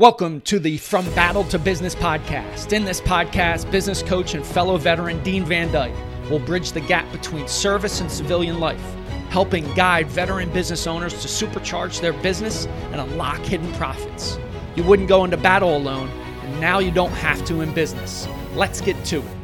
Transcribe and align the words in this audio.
Welcome 0.00 0.40
to 0.42 0.58
the 0.58 0.78
From 0.78 1.04
Battle 1.10 1.44
to 1.44 1.58
Business 1.58 1.94
podcast. 1.94 2.72
In 2.72 2.86
this 2.86 3.02
podcast, 3.02 3.70
business 3.70 4.02
coach 4.02 4.32
and 4.32 4.46
fellow 4.46 4.78
veteran 4.78 5.22
Dean 5.22 5.44
Van 5.44 5.70
Dyke 5.70 5.92
will 6.30 6.38
bridge 6.38 6.72
the 6.72 6.80
gap 6.80 7.12
between 7.12 7.46
service 7.46 8.00
and 8.00 8.10
civilian 8.10 8.60
life, 8.60 8.82
helping 9.28 9.70
guide 9.74 10.06
veteran 10.06 10.50
business 10.54 10.86
owners 10.86 11.12
to 11.20 11.28
supercharge 11.28 12.00
their 12.00 12.14
business 12.14 12.64
and 12.92 13.02
unlock 13.02 13.40
hidden 13.40 13.70
profits. 13.74 14.38
You 14.74 14.84
wouldn't 14.84 15.06
go 15.06 15.22
into 15.22 15.36
battle 15.36 15.76
alone, 15.76 16.08
and 16.08 16.58
now 16.62 16.78
you 16.78 16.90
don't 16.90 17.12
have 17.12 17.44
to 17.44 17.60
in 17.60 17.74
business. 17.74 18.26
Let's 18.54 18.80
get 18.80 19.04
to 19.04 19.18
it. 19.18 19.36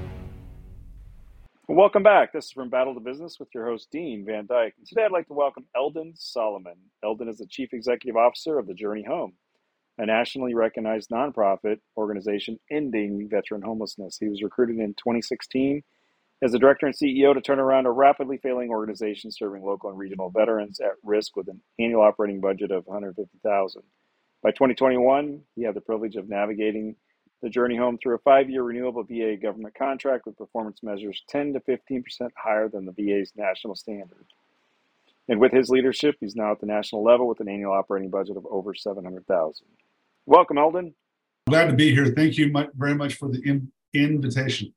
Welcome 1.69 2.03
back. 2.03 2.33
This 2.33 2.47
is 2.47 2.53
From 2.53 2.71
Battle 2.71 2.95
to 2.95 3.01
Business 3.01 3.39
with 3.39 3.51
your 3.53 3.67
host, 3.67 3.89
Dean 3.93 4.25
Van 4.25 4.47
Dyke. 4.47 4.73
And 4.79 4.87
today 4.87 5.05
I'd 5.05 5.13
like 5.13 5.27
to 5.27 5.35
welcome 5.35 5.67
Eldon 5.77 6.15
Solomon. 6.17 6.77
Eldon 7.05 7.29
is 7.29 7.37
the 7.37 7.47
Chief 7.47 7.75
Executive 7.75 8.17
Officer 8.17 8.59
of 8.59 8.67
the 8.67 8.73
Journey 8.73 9.05
Home 9.07 9.35
a 9.99 10.07
nationally 10.07 10.55
recognized 10.55 11.11
nonprofit 11.11 11.79
organization 11.97 12.59
ending 12.71 13.29
veteran 13.29 13.63
homelessness. 13.63 14.19
He 14.19 14.29
was 14.29 14.43
recruited 14.43 14.79
in 14.79 14.95
2016 14.95 15.83
as 16.43 16.53
the 16.53 16.59
director 16.59 16.87
and 16.87 16.95
CEO 16.95 17.33
to 17.33 17.41
turn 17.41 17.59
around 17.59 17.87
a 17.87 17.91
rapidly 17.91 18.37
failing 18.37 18.71
organization 18.71 19.31
serving 19.31 19.65
local 19.65 19.89
and 19.89 19.99
regional 19.99 20.31
veterans 20.31 20.81
at 20.81 20.93
risk 21.03 21.35
with 21.35 21.49
an 21.49 21.61
annual 21.79 22.03
operating 22.03 22.41
budget 22.41 22.71
of 22.71 22.87
150,000. 22.87 23.83
By 24.43 24.51
2021, 24.51 25.41
he 25.55 25.63
had 25.63 25.75
the 25.75 25.81
privilege 25.81 26.17
of 26.17 26.29
navigating 26.29 26.97
the 27.43 27.49
journey 27.49 27.77
home 27.77 27.99
through 27.99 28.17
a 28.17 28.19
five-year 28.19 28.63
renewable 28.63 29.03
VA 29.03 29.37
government 29.41 29.75
contract 29.75 30.27
with 30.27 30.37
performance 30.37 30.83
measures 30.83 31.23
10 31.29 31.55
to 31.55 31.61
15 31.61 32.03
percent 32.03 32.33
higher 32.37 32.69
than 32.69 32.85
the 32.85 32.93
VA's 32.93 33.33
national 33.37 33.75
standard. 33.75 34.27
And 35.29 35.41
with 35.41 35.53
his 35.53 35.69
leadership, 35.69 36.17
he's 36.21 36.37
now 36.37 36.53
at 36.53 36.61
the 36.61 36.67
national 36.67 37.03
level 37.03 37.27
with 37.27 37.41
an 37.41 37.49
annual 37.49 37.73
operating 37.73 38.11
budget 38.11 38.37
of 38.37 38.47
over 38.47 38.75
700,000. 38.75 39.67
Welcome, 40.29 40.59
Eldon. 40.59 40.93
Glad 41.49 41.67
to 41.67 41.73
be 41.73 41.95
here. 41.95 42.07
Thank 42.07 42.37
you 42.37 42.53
very 42.75 42.97
much 42.97 43.15
for 43.15 43.29
the 43.29 43.41
in- 43.49 43.71
invitation. 43.95 44.75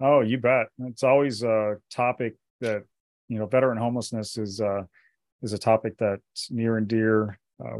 Oh, 0.00 0.20
you 0.20 0.38
bet. 0.38 0.68
It's 0.78 1.02
always 1.02 1.42
a 1.42 1.78
topic 1.90 2.36
that 2.60 2.84
you 3.28 3.40
know, 3.40 3.46
veteran 3.46 3.76
homelessness 3.76 4.38
is 4.38 4.60
uh, 4.60 4.84
is 5.42 5.52
a 5.52 5.58
topic 5.58 5.94
that's 5.98 6.48
near 6.50 6.76
and 6.76 6.86
dear. 6.86 7.40
Uh, 7.60 7.78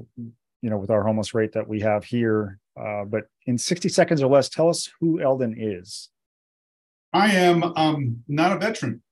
you 0.60 0.70
know, 0.70 0.78
with 0.78 0.90
our 0.90 1.04
homeless 1.04 1.34
rate 1.34 1.52
that 1.52 1.68
we 1.68 1.80
have 1.80 2.04
here. 2.04 2.58
Uh, 2.76 3.04
but 3.04 3.28
in 3.46 3.56
60 3.56 3.88
seconds 3.88 4.20
or 4.20 4.26
less, 4.28 4.48
tell 4.48 4.68
us 4.68 4.90
who 4.98 5.20
Eldon 5.20 5.54
is. 5.56 6.08
I 7.12 7.30
am 7.32 7.62
um, 7.62 8.24
not 8.26 8.52
a 8.52 8.58
veteran. 8.58 9.02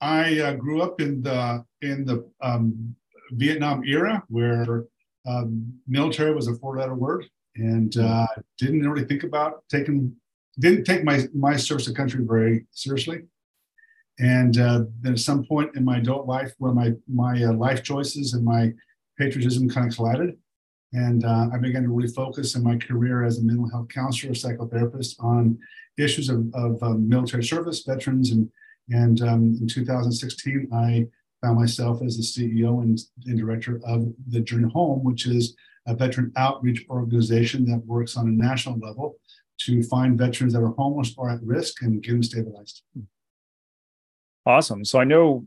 I 0.00 0.40
uh, 0.40 0.54
grew 0.54 0.82
up 0.82 1.00
in 1.00 1.22
the 1.22 1.64
in 1.80 2.04
the 2.04 2.28
um, 2.40 2.96
Vietnam 3.32 3.84
era 3.84 4.24
where 4.28 4.84
um, 5.28 5.72
military 5.86 6.34
was 6.34 6.48
a 6.48 6.54
four-letter 6.54 6.94
word, 6.94 7.26
and 7.56 7.96
uh, 7.98 8.26
didn't 8.58 8.88
really 8.88 9.04
think 9.04 9.24
about 9.24 9.62
taking 9.68 10.14
didn't 10.58 10.84
take 10.84 11.04
my 11.04 11.26
my 11.34 11.56
service 11.56 11.84
to 11.86 11.92
country 11.92 12.24
very 12.24 12.66
seriously. 12.72 13.22
And 14.20 14.58
uh, 14.58 14.84
then 15.00 15.12
at 15.12 15.20
some 15.20 15.44
point 15.44 15.76
in 15.76 15.84
my 15.84 15.98
adult 15.98 16.26
life, 16.26 16.52
where 16.58 16.72
my 16.72 16.92
my 17.06 17.44
uh, 17.44 17.52
life 17.52 17.82
choices 17.82 18.34
and 18.34 18.44
my 18.44 18.72
patriotism 19.18 19.68
kind 19.68 19.88
of 19.88 19.94
collided, 19.94 20.36
and 20.92 21.24
uh, 21.24 21.48
I 21.52 21.58
began 21.58 21.82
to 21.82 21.88
really 21.88 22.12
focus 22.12 22.54
in 22.54 22.62
my 22.62 22.76
career 22.76 23.24
as 23.24 23.38
a 23.38 23.44
mental 23.44 23.70
health 23.70 23.88
counselor, 23.88 24.32
psychotherapist, 24.32 25.22
on 25.22 25.58
issues 25.98 26.28
of, 26.28 26.46
of 26.54 26.82
um, 26.82 27.08
military 27.08 27.44
service, 27.44 27.84
veterans, 27.84 28.30
and 28.30 28.50
and 28.90 29.20
um, 29.20 29.58
in 29.60 29.68
2016, 29.68 30.68
I 30.72 31.06
found 31.42 31.58
myself 31.58 32.02
as 32.02 32.16
the 32.16 32.22
CEO 32.22 32.82
and, 32.82 32.98
and 33.26 33.38
director 33.38 33.80
of 33.84 34.12
the 34.28 34.40
Journey 34.40 34.70
Home, 34.72 35.04
which 35.04 35.26
is 35.26 35.56
a 35.86 35.94
veteran 35.94 36.32
outreach 36.36 36.84
organization 36.90 37.64
that 37.66 37.84
works 37.86 38.16
on 38.16 38.28
a 38.28 38.30
national 38.30 38.78
level 38.78 39.16
to 39.60 39.82
find 39.82 40.18
veterans 40.18 40.52
that 40.52 40.62
are 40.62 40.74
homeless 40.78 41.14
or 41.16 41.30
at 41.30 41.42
risk 41.42 41.82
and 41.82 42.02
get 42.02 42.12
them 42.12 42.22
stabilized. 42.22 42.82
Awesome. 44.46 44.84
So 44.84 44.98
I 44.98 45.04
know 45.04 45.46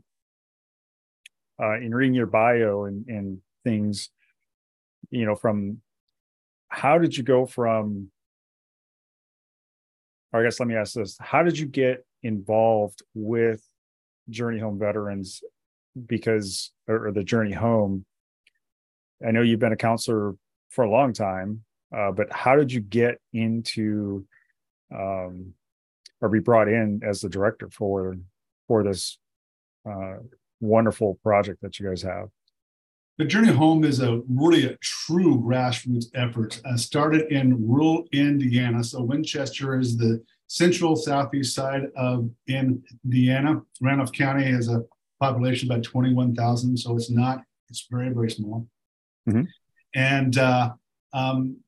uh, 1.60 1.76
in 1.76 1.94
reading 1.94 2.14
your 2.14 2.26
bio 2.26 2.84
and, 2.84 3.06
and 3.08 3.38
things, 3.64 4.10
you 5.10 5.24
know, 5.24 5.34
from 5.34 5.78
how 6.68 6.98
did 6.98 7.16
you 7.16 7.22
go 7.22 7.46
from, 7.46 8.10
or 10.32 10.40
I 10.40 10.44
guess 10.44 10.58
let 10.58 10.68
me 10.68 10.74
ask 10.74 10.94
this, 10.94 11.16
how 11.20 11.42
did 11.42 11.58
you 11.58 11.66
get 11.66 12.04
involved 12.22 13.02
with 13.14 13.62
Journey 14.30 14.60
Home 14.60 14.78
veterans 14.78 15.42
because 16.06 16.72
or, 16.88 17.08
or 17.08 17.12
the 17.12 17.24
journey 17.24 17.52
home. 17.52 18.04
I 19.26 19.30
know 19.30 19.42
you've 19.42 19.60
been 19.60 19.72
a 19.72 19.76
counselor 19.76 20.34
for 20.70 20.84
a 20.84 20.90
long 20.90 21.12
time 21.12 21.64
uh, 21.96 22.10
but 22.10 22.32
how 22.32 22.56
did 22.56 22.72
you 22.72 22.80
get 22.80 23.20
into 23.32 24.24
um, 24.94 25.52
or 26.20 26.28
be 26.28 26.40
brought 26.40 26.68
in 26.68 27.00
as 27.06 27.20
the 27.20 27.28
director 27.28 27.68
for 27.70 28.16
for 28.66 28.82
this 28.82 29.18
uh, 29.88 30.16
wonderful 30.60 31.18
project 31.22 31.60
that 31.62 31.78
you 31.78 31.88
guys 31.88 32.02
have? 32.02 32.28
The 33.18 33.26
journey 33.26 33.52
home 33.52 33.84
is 33.84 34.00
a 34.00 34.22
really 34.28 34.64
a 34.66 34.76
true 34.76 35.38
grassroots 35.38 36.06
effort. 36.14 36.60
Uh, 36.64 36.76
started 36.76 37.30
in 37.30 37.66
rural 37.68 38.04
indiana 38.12 38.82
so 38.82 39.02
winchester 39.02 39.78
is 39.78 39.96
the 39.96 40.22
central 40.46 40.96
southeast 40.96 41.54
side 41.54 41.88
of 41.96 42.30
indiana. 42.48 43.60
Randolph 43.80 44.12
county 44.12 44.44
has 44.44 44.68
a 44.68 44.82
population 45.22 45.70
about 45.70 45.84
21,000. 45.84 46.76
So 46.76 46.96
it's 46.96 47.10
not, 47.10 47.42
it's 47.68 47.86
very, 47.90 48.10
very 48.10 48.30
small. 48.30 48.66
Mm-hmm. 49.28 49.44
And 49.94 50.38
uh, 50.38 50.72
um, 51.12 51.58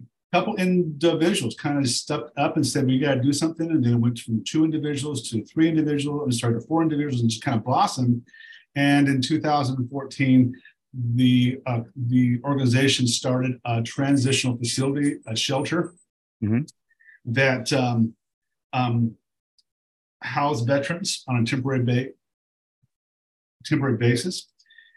a 0.00 0.36
couple 0.36 0.56
individuals 0.56 1.54
kind 1.54 1.78
of 1.78 1.88
stepped 1.88 2.36
up 2.36 2.56
and 2.56 2.66
said, 2.66 2.86
we 2.86 2.98
got 2.98 3.14
to 3.14 3.20
do 3.20 3.32
something. 3.32 3.70
And 3.70 3.84
then 3.84 3.94
it 3.94 4.00
went 4.00 4.18
from 4.18 4.42
two 4.44 4.64
individuals 4.64 5.28
to 5.30 5.44
three 5.44 5.68
individuals 5.68 6.22
and 6.24 6.34
started 6.34 6.64
four 6.64 6.82
individuals 6.82 7.20
and 7.20 7.30
just 7.30 7.44
kind 7.44 7.56
of 7.56 7.64
blossomed. 7.64 8.22
And 8.74 9.08
in 9.08 9.20
2014, 9.20 10.54
the 11.14 11.58
uh, 11.66 11.80
the 11.96 12.38
organization 12.44 13.06
started 13.06 13.58
a 13.64 13.82
transitional 13.82 14.58
facility, 14.58 15.16
a 15.26 15.34
shelter 15.34 15.94
mm-hmm. 16.42 16.62
that 17.24 17.72
um, 17.72 18.14
um, 18.72 19.14
housed 20.22 20.66
veterans 20.66 21.24
on 21.28 21.36
a 21.36 21.44
temporary 21.44 21.82
ba- 21.82 22.12
temporary 23.64 23.96
basis. 23.96 24.48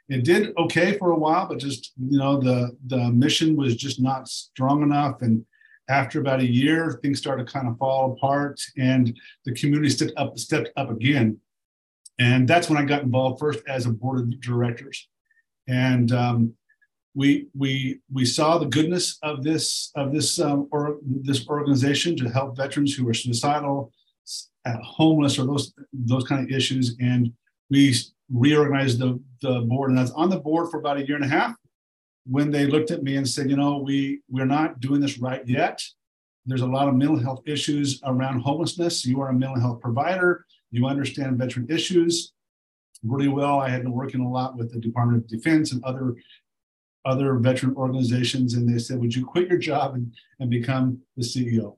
It 0.08 0.24
did 0.24 0.56
okay 0.58 0.98
for 0.98 1.12
a 1.12 1.18
while, 1.18 1.48
but 1.48 1.58
just 1.58 1.94
you 1.98 2.20
know 2.20 2.40
the 2.40 2.76
the 2.88 3.12
mission 3.12 3.56
was 3.56 3.76
just 3.76 4.00
not 4.00 4.28
strong 4.28 4.84
enough, 4.84 5.22
and 5.22 5.44
after 5.90 6.20
about 6.20 6.42
a 6.42 6.52
year, 6.52 7.00
things 7.02 7.20
started 7.20 7.48
to 7.48 7.52
kind 7.52 7.68
of 7.68 7.78
fall 7.78 8.14
apart, 8.14 8.60
and 8.78 9.18
the 9.46 9.54
community 9.54 9.90
stepped 9.90 10.14
up 10.18 10.38
stepped 10.38 10.70
up 10.78 10.92
again, 10.92 11.40
and 12.20 12.48
that's 12.48 12.70
when 12.70 12.78
I 12.78 12.86
got 12.86 13.04
involved 13.04 13.40
first 13.40 13.60
as 13.68 13.88
a 13.88 13.92
board 13.92 14.20
of 14.20 14.42
directors, 14.42 15.08
and 15.68 16.12
um, 16.12 16.54
we 17.16 17.48
we 17.58 18.02
we 18.14 18.26
saw 18.26 18.58
the 18.58 18.68
goodness 18.68 19.18
of 19.24 19.44
this 19.44 19.92
of 19.96 20.14
this 20.14 20.40
um, 20.40 20.68
or 20.72 20.98
this 21.04 21.48
organization 21.48 22.16
to 22.18 22.30
help 22.30 22.58
veterans 22.58 22.94
who 22.94 23.08
are 23.08 23.14
suicidal, 23.14 23.92
homeless, 24.84 25.40
or 25.40 25.46
those 25.46 25.74
those 25.94 26.26
kind 26.26 26.44
of 26.44 26.56
issues, 26.56 26.96
and 27.00 27.34
we 27.70 27.96
reorganized 28.32 29.00
the, 29.00 29.20
the 29.42 29.62
board. 29.62 29.92
And 29.92 30.00
I 30.00 30.04
was 30.04 30.12
on 30.12 30.30
the 30.30 30.40
board 30.40 30.70
for 30.70 30.80
about 30.80 30.98
a 30.98 31.06
year 31.06 31.16
and 31.16 31.26
a 31.26 31.30
half 31.30 31.56
when 32.26 32.50
they 32.50 32.66
looked 32.66 32.92
at 32.92 33.04
me 33.04 33.18
and 33.18 33.28
said, 33.28 33.50
you 33.50 33.56
know, 33.56 33.78
we, 33.78 34.22
we're 34.30 34.46
not 34.46 34.80
doing 34.80 35.00
this 35.00 35.20
right 35.20 35.48
yet. 35.48 35.82
There's 36.46 36.62
a 36.62 36.68
lot 36.68 36.88
of 36.88 36.96
mental 36.96 37.20
health 37.20 37.42
issues 37.46 38.02
around 38.04 38.42
homelessness. 38.42 39.06
You 39.06 39.22
are 39.22 39.30
a 39.30 39.34
mental 39.34 39.60
health 39.60 39.82
provider. 39.82 40.46
You 40.72 40.88
understand 40.88 41.38
veteran 41.38 41.68
issues 41.70 42.34
really 43.04 43.28
well. 43.28 43.60
I 43.60 43.70
had 43.70 43.84
been 43.84 43.92
working 43.92 44.22
a 44.22 44.30
lot 44.30 44.58
with 44.58 44.72
the 44.72 44.80
Department 44.80 45.24
of 45.24 45.28
Defense 45.28 45.72
and 45.72 45.84
other 45.84 46.16
other 47.06 47.36
veteran 47.36 47.76
organizations, 47.76 48.56
and 48.56 48.68
they 48.68 48.80
said, 48.80 49.00
"Would 49.00 49.16
you 49.16 49.26
quit 49.26 49.48
your 49.48 49.60
job 49.60 49.94
and, 49.94 50.12
and 50.40 50.50
become 50.50 51.00
the 51.16 51.24
CEO?" 51.24 51.78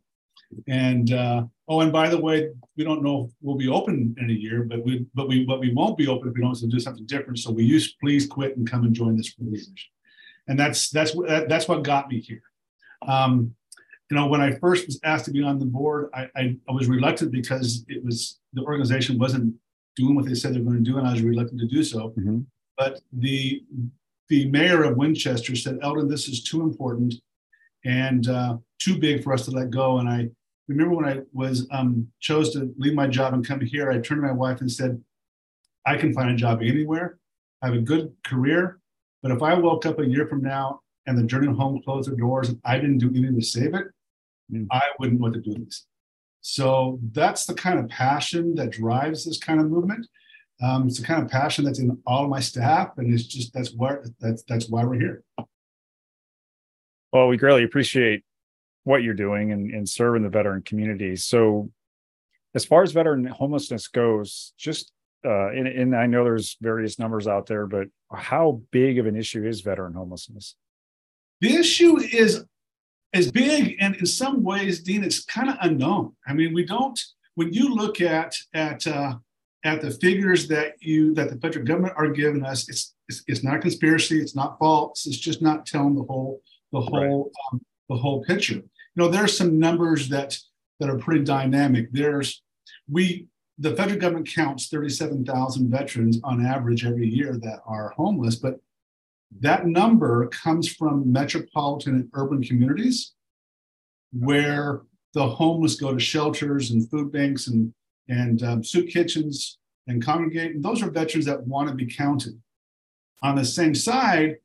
And 0.68 1.12
uh, 1.12 1.45
oh, 1.68 1.81
and 1.81 1.92
by 1.92 2.10
the 2.10 2.19
way, 2.19 2.50
we 2.75 2.84
don't 2.84 3.04
know 3.04 3.25
if 3.25 3.31
we'll 3.42 3.56
be 3.56 3.68
open 3.68 4.16
in 4.19 4.30
a 4.30 4.34
year, 4.34 4.64
but 4.64 4.84
we 4.84 5.06
but 5.14 5.28
we 5.28 5.46
but 5.46 5.60
we 5.60 5.74
won't 5.74 5.98
be 5.98 6.08
open 6.08 6.30
if 6.30 6.36
we 6.36 6.42
don't 6.42 6.69
do 6.69 6.80
something 6.80 7.06
different. 7.06 7.40
So 7.40 7.52
we 7.52 7.64
use 7.64 7.94
please 7.94 8.28
quit 8.28 8.58
and 8.58 8.69
come 8.69 8.84
and 8.84 8.94
join 8.94 9.16
this 9.16 9.34
organization. 9.40 9.90
And 10.48 10.60
that's 10.60 10.90
that's 10.90 11.14
what 11.14 11.50
that's 11.50 11.68
what 11.68 11.84
got 11.84 12.10
me 12.10 12.19
here. 12.19 12.42
Um, 13.08 13.54
you 14.10 14.16
know, 14.16 14.28
when 14.28 14.42
I 14.42 14.54
first 14.54 14.86
was 14.86 15.00
asked 15.04 15.25
to 15.25 15.31
be 15.31 15.44
on 15.44 15.60
the 15.60 15.66
board, 15.66 16.10
I, 16.14 16.30
I, 16.36 16.58
I 16.69 16.72
was 16.72 16.88
reluctant 16.88 17.31
because 17.31 17.84
it 17.90 18.04
was 18.04 18.40
the 18.54 18.64
organization 18.64 19.19
wasn't 19.19 19.54
doing 19.98 20.16
what 20.16 20.25
they 20.25 20.34
said 20.34 20.54
they're 20.54 20.62
going 20.62 20.84
to 20.84 20.92
do, 20.92 20.98
and 20.98 21.08
I 21.08 21.12
was 21.12 21.22
reluctant 21.22 21.60
to 21.60 21.68
do 21.68 21.84
so. 21.84 22.10
Mm-hmm. 22.12 22.40
But 22.78 23.02
the 23.12 23.64
the 24.30 24.50
mayor 24.50 24.84
of 24.84 24.98
Winchester 24.98 25.56
said, 25.56 25.80
Eldon, 25.81 26.08
this 26.08 26.28
is 26.28 26.44
too 26.44 26.62
important 26.62 27.16
and 27.86 28.28
uh, 28.28 28.58
too 28.80 28.98
big 28.98 29.24
for 29.24 29.34
us 29.34 29.46
to 29.46 29.52
let 29.52 29.69
go. 29.69 30.00
And 30.00 30.10
I 30.10 30.30
remember 30.68 30.96
when 30.96 31.06
I 31.06 31.22
was 31.34 31.68
um, 31.72 32.08
chose 32.19 32.54
to 32.54 32.74
leave 32.78 32.94
my 32.94 33.08
job 33.08 33.34
and 33.34 33.46
come 33.46 33.62
here, 33.62 33.90
I 33.90 34.00
turned 34.00 34.22
to 34.22 34.28
my 34.28 34.34
wife 34.34 34.62
and 34.62 34.72
said, 34.72 35.02
I 35.86 35.98
can 35.98 36.14
find 36.14 36.30
a 36.30 36.36
job 36.36 36.62
anywhere. 36.62 37.18
I 37.62 37.68
have 37.68 37.75
a 37.75 37.81
good 37.81 38.14
career, 38.25 38.80
but 39.24 39.31
if 39.31 39.42
I 39.42 39.54
woke 39.56 39.86
up 39.86 40.00
a 40.00 40.06
year 40.06 40.28
from 40.28 40.42
now 40.42 40.81
and 41.06 41.18
the 41.18 41.24
Journey 41.24 41.48
Home 41.48 41.81
closed 41.84 42.10
their 42.10 42.18
doors 42.18 42.50
and 42.50 42.60
I 42.66 42.78
didn't 42.78 43.00
do 43.00 43.10
anything 43.10 43.40
to 43.40 43.46
save 43.46 43.74
it, 43.74 43.86
mm. 44.52 44.68
I 44.72 44.81
wouldn't 45.00 45.22
want 45.22 45.34
to 45.36 45.42
do 45.42 45.54
this. 45.54 45.86
So 46.42 47.00
that's 47.12 47.46
the 47.46 47.54
kind 47.54 47.80
of 47.80 47.90
passion 47.90 48.56
that 48.56 48.72
drives 48.72 49.25
this 49.25 49.38
kind 49.38 49.60
of 49.60 49.69
movement. 49.69 50.06
Um, 50.62 50.88
it's 50.88 51.00
the 51.00 51.06
kind 51.06 51.22
of 51.22 51.30
passion 51.30 51.66
that's 51.66 51.80
in 51.80 51.98
all 52.06 52.24
of 52.24 52.30
my 52.30 52.40
staff, 52.40 52.90
and 52.98 53.14
it's 53.14 53.25
just 53.25 53.54
that's 53.54 53.74
where 53.74 54.04
that's 54.19 54.44
that's 54.48 54.69
why 54.69 54.84
we're 54.84 55.00
here. 55.00 55.24
Well, 57.14 57.28
we 57.28 57.38
greatly 57.38 57.64
appreciate 57.64 58.24
what 58.88 59.04
you're 59.04 59.13
doing 59.13 59.51
and, 59.51 59.69
and 59.72 59.88
serving 59.88 60.24
the 60.24 60.30
veteran 60.30 60.62
community. 60.62 61.18
So, 61.18 61.69
as 62.56 62.63
far 62.63 62.84
as 62.84 62.94
veteran 62.94 63.25
homelessness 63.25 63.89
goes, 63.89 64.54
just 64.57 64.94
uh, 65.25 65.50
and, 65.50 65.68
and 65.68 65.95
I 65.95 66.06
know 66.06 66.24
there's 66.24 66.56
various 66.62 66.98
numbers 66.98 67.28
out 67.28 67.48
there, 67.48 67.68
but 67.68 67.88
how 68.13 68.62
big 68.72 68.98
of 68.98 69.06
an 69.06 69.18
issue 69.18 69.45
is 69.45 69.60
veteran 69.60 69.94
homelessness? 69.94 70.56
The 71.42 71.54
issue 71.56 72.00
is 72.00 72.45
is 73.13 73.30
big, 73.30 73.75
and 73.81 73.95
in 73.98 74.06
some 74.06 74.42
ways, 74.42 74.81
Dean, 74.81 75.04
it's 75.04 75.24
kind 75.25 75.50
of 75.50 75.57
unknown. 75.62 76.16
I 76.25 76.33
mean, 76.33 76.54
we 76.54 76.66
don't. 76.66 77.00
When 77.36 77.51
you 77.51 77.75
look 77.75 78.00
at 78.00 78.33
at 78.54 78.88
uh, 78.88 79.16
at 79.66 79.81
the 79.81 79.92
figures 79.92 80.48
that 80.48 80.75
you 80.80 81.13
that 81.16 81.30
the 81.30 81.38
federal 81.40 81.66
government 81.66 81.95
are 81.98 82.07
giving 82.07 82.44
us, 82.45 82.69
it's 82.69 82.95
it's, 83.10 83.22
it's 83.28 83.44
not 83.44 83.62
conspiracy, 83.62 84.22
it's 84.22 84.36
not 84.36 84.57
false, 84.60 85.06
it's 85.06 85.18
just 85.18 85.42
not 85.42 85.66
telling 85.66 85.95
the 85.95 86.04
whole 86.04 86.42
the 86.72 86.80
whole 86.80 87.24
right. 87.25 87.54
um, 87.54 87.62
the 87.90 87.98
whole 87.98 88.24
picture. 88.24 88.62
You 88.97 89.03
know, 89.03 89.09
there 89.09 89.23
are 89.23 89.27
some 89.27 89.59
numbers 89.59 90.09
that 90.09 90.39
that 90.79 90.89
are 90.89 90.97
pretty 90.97 91.23
dynamic. 91.23 91.91
There's 91.91 92.41
we 92.89 93.27
the 93.59 93.75
federal 93.75 93.99
government 93.99 94.27
counts 94.27 94.69
37,000 94.69 95.69
veterans 95.69 96.19
on 96.23 96.44
average 96.44 96.83
every 96.83 97.07
year 97.07 97.38
that 97.44 97.59
are 97.67 97.89
homeless, 97.95 98.35
but 98.38 98.55
that 99.39 99.67
number 99.67 100.27
comes 100.29 100.67
from 100.73 101.11
metropolitan 101.11 101.95
and 101.95 102.09
urban 102.13 102.41
communities 102.44 103.13
where 104.13 104.81
the 105.13 105.27
homeless 105.27 105.75
go 105.75 105.94
to 105.94 105.99
shelters 105.99 106.71
and 106.71 106.89
food 106.89 107.11
banks 107.11 107.47
and, 107.47 107.73
and 108.09 108.41
um, 108.44 108.63
soup 108.63 108.89
kitchens 108.89 109.57
and 109.88 110.03
congregate. 110.03 110.55
And 110.55 110.63
those 110.63 110.81
are 110.81 110.89
veterans 110.89 111.25
that 111.25 111.45
want 111.45 111.69
to 111.69 111.75
be 111.75 111.85
counted. 111.85 112.39
On 113.23 113.35
the 113.35 113.45
same 113.45 113.73
side, 113.73 114.38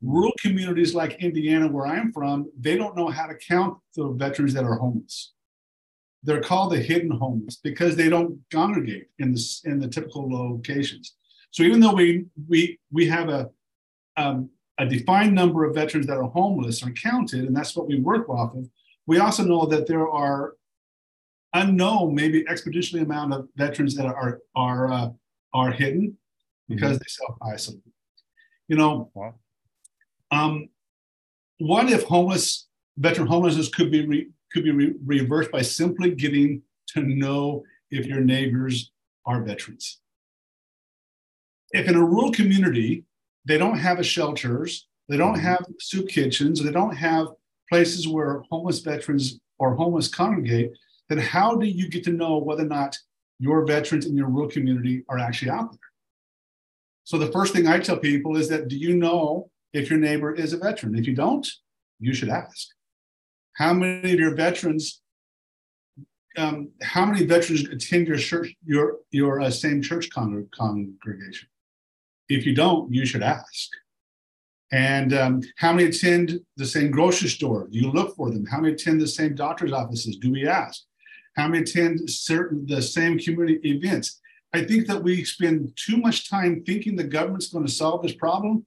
rural 0.00 0.32
communities 0.40 0.94
like 0.94 1.22
Indiana, 1.22 1.68
where 1.68 1.86
I'm 1.86 2.12
from, 2.12 2.50
they 2.58 2.76
don't 2.76 2.96
know 2.96 3.08
how 3.08 3.26
to 3.26 3.34
count 3.34 3.78
the 3.96 4.08
veterans 4.10 4.54
that 4.54 4.64
are 4.64 4.74
homeless. 4.74 5.32
They're 6.22 6.40
called 6.40 6.72
the 6.72 6.78
hidden 6.78 7.10
homeless 7.10 7.56
because 7.56 7.96
they 7.96 8.08
don't 8.08 8.38
congregate 8.50 9.08
in 9.18 9.32
the, 9.32 9.60
in 9.64 9.78
the 9.78 9.88
typical 9.88 10.30
locations. 10.30 11.14
So 11.50 11.62
even 11.62 11.80
though 11.80 11.94
we, 11.94 12.26
we, 12.48 12.78
we 12.92 13.06
have 13.06 13.28
a, 13.28 13.50
um, 14.16 14.50
a 14.78 14.86
defined 14.86 15.34
number 15.34 15.64
of 15.64 15.74
veterans 15.74 16.06
that 16.06 16.18
are 16.18 16.24
homeless 16.24 16.82
are 16.82 16.90
counted, 16.92 17.44
and 17.44 17.56
that's 17.56 17.74
what 17.74 17.88
we 17.88 18.00
work 18.00 18.28
off 18.28 18.54
of, 18.54 18.68
we 19.06 19.18
also 19.18 19.42
know 19.42 19.66
that 19.66 19.86
there 19.86 20.08
are 20.08 20.54
unknown, 21.54 22.14
maybe 22.14 22.44
exponentially 22.44 23.02
amount 23.02 23.32
of 23.32 23.48
veterans 23.56 23.94
that 23.96 24.06
are 24.06 24.40
are 24.54 24.92
uh, 24.92 25.10
are 25.54 25.70
hidden 25.70 26.16
because 26.68 26.96
mm-hmm. 26.96 26.98
they 26.98 27.08
self 27.08 27.38
isolate. 27.42 27.82
You 28.68 28.76
know, 28.76 29.10
wow. 29.14 29.34
Um, 30.30 30.68
what 31.58 31.90
if 31.90 32.04
homeless 32.04 32.66
veteran 32.96 33.26
homelessness 33.26 33.68
could 33.68 33.90
be 33.90 34.06
re, 34.06 34.28
could 34.52 34.64
be 34.64 34.70
re- 34.70 34.94
reversed 35.04 35.50
by 35.50 35.62
simply 35.62 36.10
getting 36.10 36.62
to 36.88 37.02
know 37.02 37.64
if 37.90 38.06
your 38.06 38.20
neighbors 38.20 38.90
are 39.26 39.42
veterans? 39.42 40.00
If 41.70 41.88
in 41.88 41.96
a 41.96 42.04
rural 42.04 42.32
community 42.32 43.04
they 43.46 43.58
don't 43.58 43.78
have 43.78 43.98
a 43.98 44.04
shelters, 44.04 44.86
they 45.08 45.16
don't 45.16 45.34
mm-hmm. 45.34 45.46
have 45.46 45.64
soup 45.80 46.08
kitchens, 46.08 46.62
they 46.62 46.72
don't 46.72 46.96
have 46.96 47.28
places 47.68 48.06
where 48.08 48.42
homeless 48.50 48.80
veterans 48.80 49.38
or 49.58 49.74
homeless 49.74 50.08
congregate, 50.08 50.72
then 51.08 51.18
how 51.18 51.56
do 51.56 51.66
you 51.66 51.88
get 51.88 52.04
to 52.04 52.10
know 52.10 52.38
whether 52.38 52.64
or 52.64 52.68
not 52.68 52.96
your 53.38 53.64
veterans 53.66 54.06
in 54.06 54.16
your 54.16 54.28
rural 54.28 54.48
community 54.48 55.04
are 55.08 55.18
actually 55.18 55.50
out 55.50 55.70
there? 55.70 55.80
So 57.04 57.18
the 57.18 57.32
first 57.32 57.54
thing 57.54 57.66
I 57.66 57.78
tell 57.78 57.96
people 57.96 58.36
is 58.36 58.48
that 58.48 58.68
do 58.68 58.76
you 58.76 58.94
know 58.96 59.50
if 59.72 59.90
your 59.90 59.98
neighbor 59.98 60.34
is 60.34 60.52
a 60.52 60.58
veteran? 60.58 60.96
If 60.96 61.06
you 61.06 61.14
don't, 61.14 61.46
you 61.98 62.14
should 62.14 62.28
ask. 62.28 62.68
How 63.54 63.72
many 63.72 64.12
of 64.12 64.20
your 64.20 64.34
veterans, 64.34 65.00
um, 66.36 66.70
how 66.82 67.06
many 67.06 67.24
veterans 67.24 67.68
attend 67.68 68.06
your 68.06 68.18
church, 68.18 68.54
your 68.64 68.98
your 69.10 69.40
uh, 69.40 69.50
same 69.50 69.82
church 69.82 70.10
con- 70.10 70.48
congregation? 70.54 71.48
If 72.28 72.46
you 72.46 72.54
don't, 72.54 72.92
you 72.92 73.04
should 73.06 73.22
ask. 73.22 73.70
And 74.70 75.14
um, 75.14 75.42
how 75.56 75.72
many 75.72 75.88
attend 75.88 76.40
the 76.56 76.66
same 76.66 76.90
grocery 76.90 77.30
store? 77.30 77.68
Do 77.70 77.78
you 77.78 77.90
look 77.90 78.14
for 78.16 78.30
them? 78.30 78.44
How 78.44 78.60
many 78.60 78.74
attend 78.74 79.00
the 79.00 79.06
same 79.06 79.34
doctor's 79.34 79.72
offices? 79.72 80.16
Do 80.16 80.30
we 80.30 80.46
ask? 80.46 80.82
How 81.36 81.48
many 81.48 81.62
attend 81.62 82.08
certain 82.10 82.66
the 82.66 82.82
same 82.82 83.18
community 83.18 83.60
events? 83.70 84.20
I 84.52 84.64
think 84.64 84.86
that 84.86 85.02
we 85.02 85.24
spend 85.24 85.72
too 85.76 85.96
much 85.96 86.28
time 86.28 86.62
thinking 86.64 86.96
the 86.96 87.04
government's 87.04 87.48
going 87.48 87.66
to 87.66 87.72
solve 87.72 88.02
this 88.02 88.14
problem, 88.14 88.66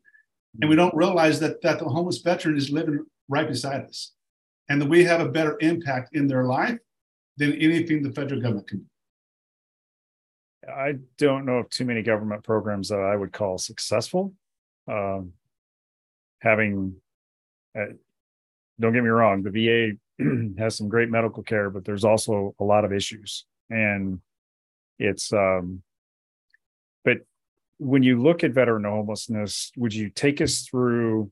and 0.60 0.70
we 0.70 0.76
don't 0.76 0.96
realize 0.96 1.40
that 1.40 1.62
that 1.62 1.80
the 1.80 1.86
homeless 1.86 2.18
veteran 2.20 2.58
is 2.58 2.70
living 2.70 3.06
right 3.30 3.48
beside 3.48 3.86
us, 3.86 4.14
and 4.70 4.82
that 4.82 4.90
we 4.90 5.04
have 5.04 5.22
a 5.22 5.30
better 5.30 5.58
impact 5.62 6.16
in 6.16 6.28
their 6.28 6.46
life 6.46 6.78
than 7.38 7.54
anything 7.54 8.04
the 8.04 8.12
federal 8.12 8.42
government 8.42 8.68
can 8.68 8.80
do. 8.80 8.86
I 10.72 10.96
don't 11.18 11.46
know 11.46 11.58
of 11.58 11.70
too 11.70 11.86
many 11.86 12.04
government 12.04 12.44
programs 12.44 12.90
that 12.90 13.00
I 13.00 13.16
would 13.16 13.32
call 13.32 13.58
successful. 13.58 14.34
Um, 14.88 15.34
having 16.42 16.96
uh, 17.78 17.86
don't 18.80 18.94
get 18.94 19.04
me 19.04 19.10
wrong 19.10 19.44
the 19.44 19.98
va 20.20 20.24
has 20.62 20.76
some 20.76 20.90
great 20.90 21.10
medical 21.10 21.44
care 21.44 21.70
but 21.70 21.86
there's 21.86 22.04
also 22.04 22.54
a 22.60 22.64
lot 22.64 22.84
of 22.84 22.92
issues 22.92 23.46
and 23.70 24.20
it's 25.00 25.32
um 25.34 25.82
when 27.84 28.04
you 28.04 28.22
look 28.22 28.44
at 28.44 28.52
veteran 28.52 28.84
homelessness 28.84 29.72
would 29.76 29.94
you 29.94 30.10
take 30.10 30.40
us 30.40 30.62
through 30.62 31.32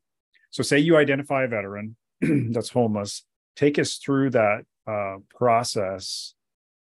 so 0.51 0.63
say 0.63 0.79
you 0.79 0.97
identify 0.97 1.43
a 1.43 1.47
veteran 1.47 1.95
that's 2.51 2.69
homeless. 2.69 3.23
Take 3.55 3.79
us 3.79 3.95
through 3.95 4.31
that 4.31 4.65
uh, 4.87 5.17
process 5.29 6.33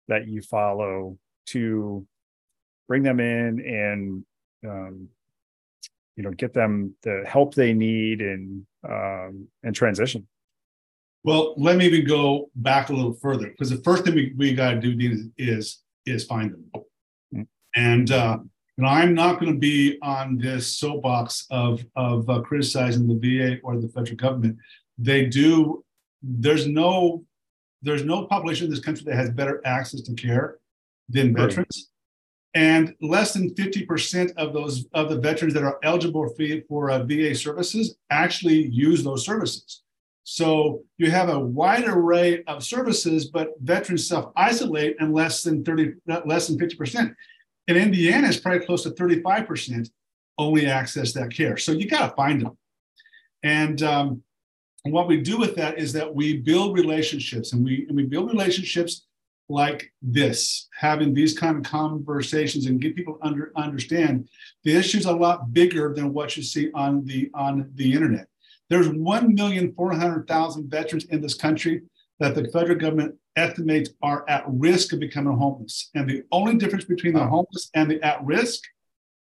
that 0.07 0.27
you 0.27 0.41
follow 0.41 1.17
to 1.47 2.05
bring 2.87 3.03
them 3.03 3.19
in 3.19 3.59
and 3.59 4.25
um, 4.69 5.07
you 6.15 6.23
know 6.23 6.31
get 6.31 6.53
them 6.53 6.95
the 7.03 7.23
help 7.27 7.55
they 7.55 7.73
need 7.73 8.21
and 8.21 8.65
um, 8.87 9.47
and 9.63 9.75
transition. 9.75 10.27
Well 11.23 11.53
let 11.57 11.77
me 11.77 11.85
even 11.85 12.05
go 12.05 12.49
back 12.55 12.89
a 12.89 12.93
little 12.93 13.13
further 13.13 13.47
because 13.49 13.69
the 13.69 13.77
first 13.77 14.03
thing 14.03 14.15
we, 14.15 14.33
we 14.35 14.53
got 14.53 14.71
to 14.71 14.79
do 14.79 14.95
is, 14.99 15.27
is 15.37 15.79
is 16.05 16.25
find 16.25 16.51
them. 16.51 16.65
Mm-hmm. 17.33 17.41
and 17.75 18.11
uh, 18.11 18.39
you 18.77 18.83
know 18.83 18.89
i'm 18.89 19.13
not 19.13 19.39
going 19.39 19.51
to 19.51 19.59
be 19.59 19.97
on 20.01 20.37
this 20.37 20.77
soapbox 20.77 21.45
of 21.51 21.83
of 21.95 22.29
uh, 22.29 22.41
criticizing 22.41 23.07
the 23.07 23.15
va 23.15 23.57
or 23.63 23.79
the 23.79 23.87
federal 23.89 24.17
government 24.17 24.57
they 24.97 25.25
do 25.25 25.83
there's 26.21 26.67
no 26.67 27.23
there's 27.81 28.05
no 28.05 28.25
population 28.25 28.65
in 28.65 28.71
this 28.71 28.79
country 28.79 29.03
that 29.05 29.15
has 29.15 29.29
better 29.29 29.61
access 29.65 30.01
to 30.01 30.13
care 30.13 30.57
than 31.09 31.33
right. 31.33 31.49
veterans 31.49 31.89
and 32.55 32.93
less 33.01 33.33
than 33.33 33.53
50% 33.55 34.33
of 34.37 34.53
those 34.53 34.85
of 34.93 35.09
the 35.09 35.19
veterans 35.19 35.53
that 35.55 35.63
are 35.63 35.79
eligible 35.83 36.27
for, 36.29 36.45
for 36.67 36.91
uh, 36.91 37.03
VA 37.03 37.33
services 37.33 37.95
actually 38.11 38.67
use 38.67 39.03
those 39.03 39.25
services. 39.25 39.81
So 40.23 40.83
you 40.97 41.11
have 41.11 41.29
a 41.29 41.39
wide 41.39 41.85
array 41.87 42.43
of 42.45 42.63
services, 42.63 43.25
but 43.25 43.49
veterans 43.61 44.07
self-isolate 44.07 44.97
and 44.99 45.13
less 45.13 45.41
than 45.41 45.65
30, 45.65 45.93
less 46.25 46.47
than 46.47 46.57
50%. 46.57 47.13
In 47.67 47.77
Indiana, 47.77 48.27
it's 48.27 48.39
probably 48.39 48.65
close 48.65 48.83
to 48.83 48.91
35% 48.91 49.89
only 50.37 50.65
access 50.65 51.13
that 51.13 51.33
care. 51.33 51.57
So 51.57 51.71
you 51.71 51.87
got 51.87 52.09
to 52.09 52.15
find 52.15 52.41
them. 52.41 52.57
And, 53.43 53.81
um, 53.83 54.23
what 54.85 55.07
we 55.07 55.21
do 55.21 55.37
with 55.37 55.55
that 55.55 55.77
is 55.77 55.93
that 55.93 56.13
we 56.13 56.37
build 56.37 56.77
relationships 56.77 57.53
and 57.53 57.63
we, 57.63 57.85
and 57.87 57.95
we 57.95 58.03
build 58.03 58.29
relationships 58.29 59.05
like 59.49 59.91
this, 60.01 60.67
having 60.77 61.13
these 61.13 61.37
kind 61.37 61.57
of 61.57 61.63
conversations 61.63 62.65
and 62.65 62.81
get 62.81 62.95
people 62.95 63.17
under 63.21 63.51
understand 63.55 64.27
the 64.63 64.75
issue's 64.75 65.05
a 65.05 65.11
lot 65.11 65.53
bigger 65.53 65.93
than 65.93 66.13
what 66.13 66.35
you 66.37 66.43
see 66.43 66.71
on 66.73 67.05
the 67.05 67.29
on 67.33 67.69
the 67.75 67.93
internet. 67.93 68.27
There's 68.69 68.87
1,400,000 68.87 70.65
veterans 70.69 71.05
in 71.05 71.21
this 71.21 71.35
country 71.35 71.81
that 72.19 72.35
the 72.35 72.49
federal 72.51 72.79
government 72.79 73.15
estimates 73.35 73.89
are 74.01 74.25
at 74.29 74.43
risk 74.47 74.93
of 74.93 74.99
becoming 74.99 75.37
homeless. 75.37 75.89
And 75.95 76.09
the 76.09 76.23
only 76.31 76.55
difference 76.55 76.85
between 76.85 77.13
the 77.13 77.25
homeless 77.25 77.69
and 77.73 77.89
the 77.89 78.01
at 78.01 78.23
risk 78.23 78.63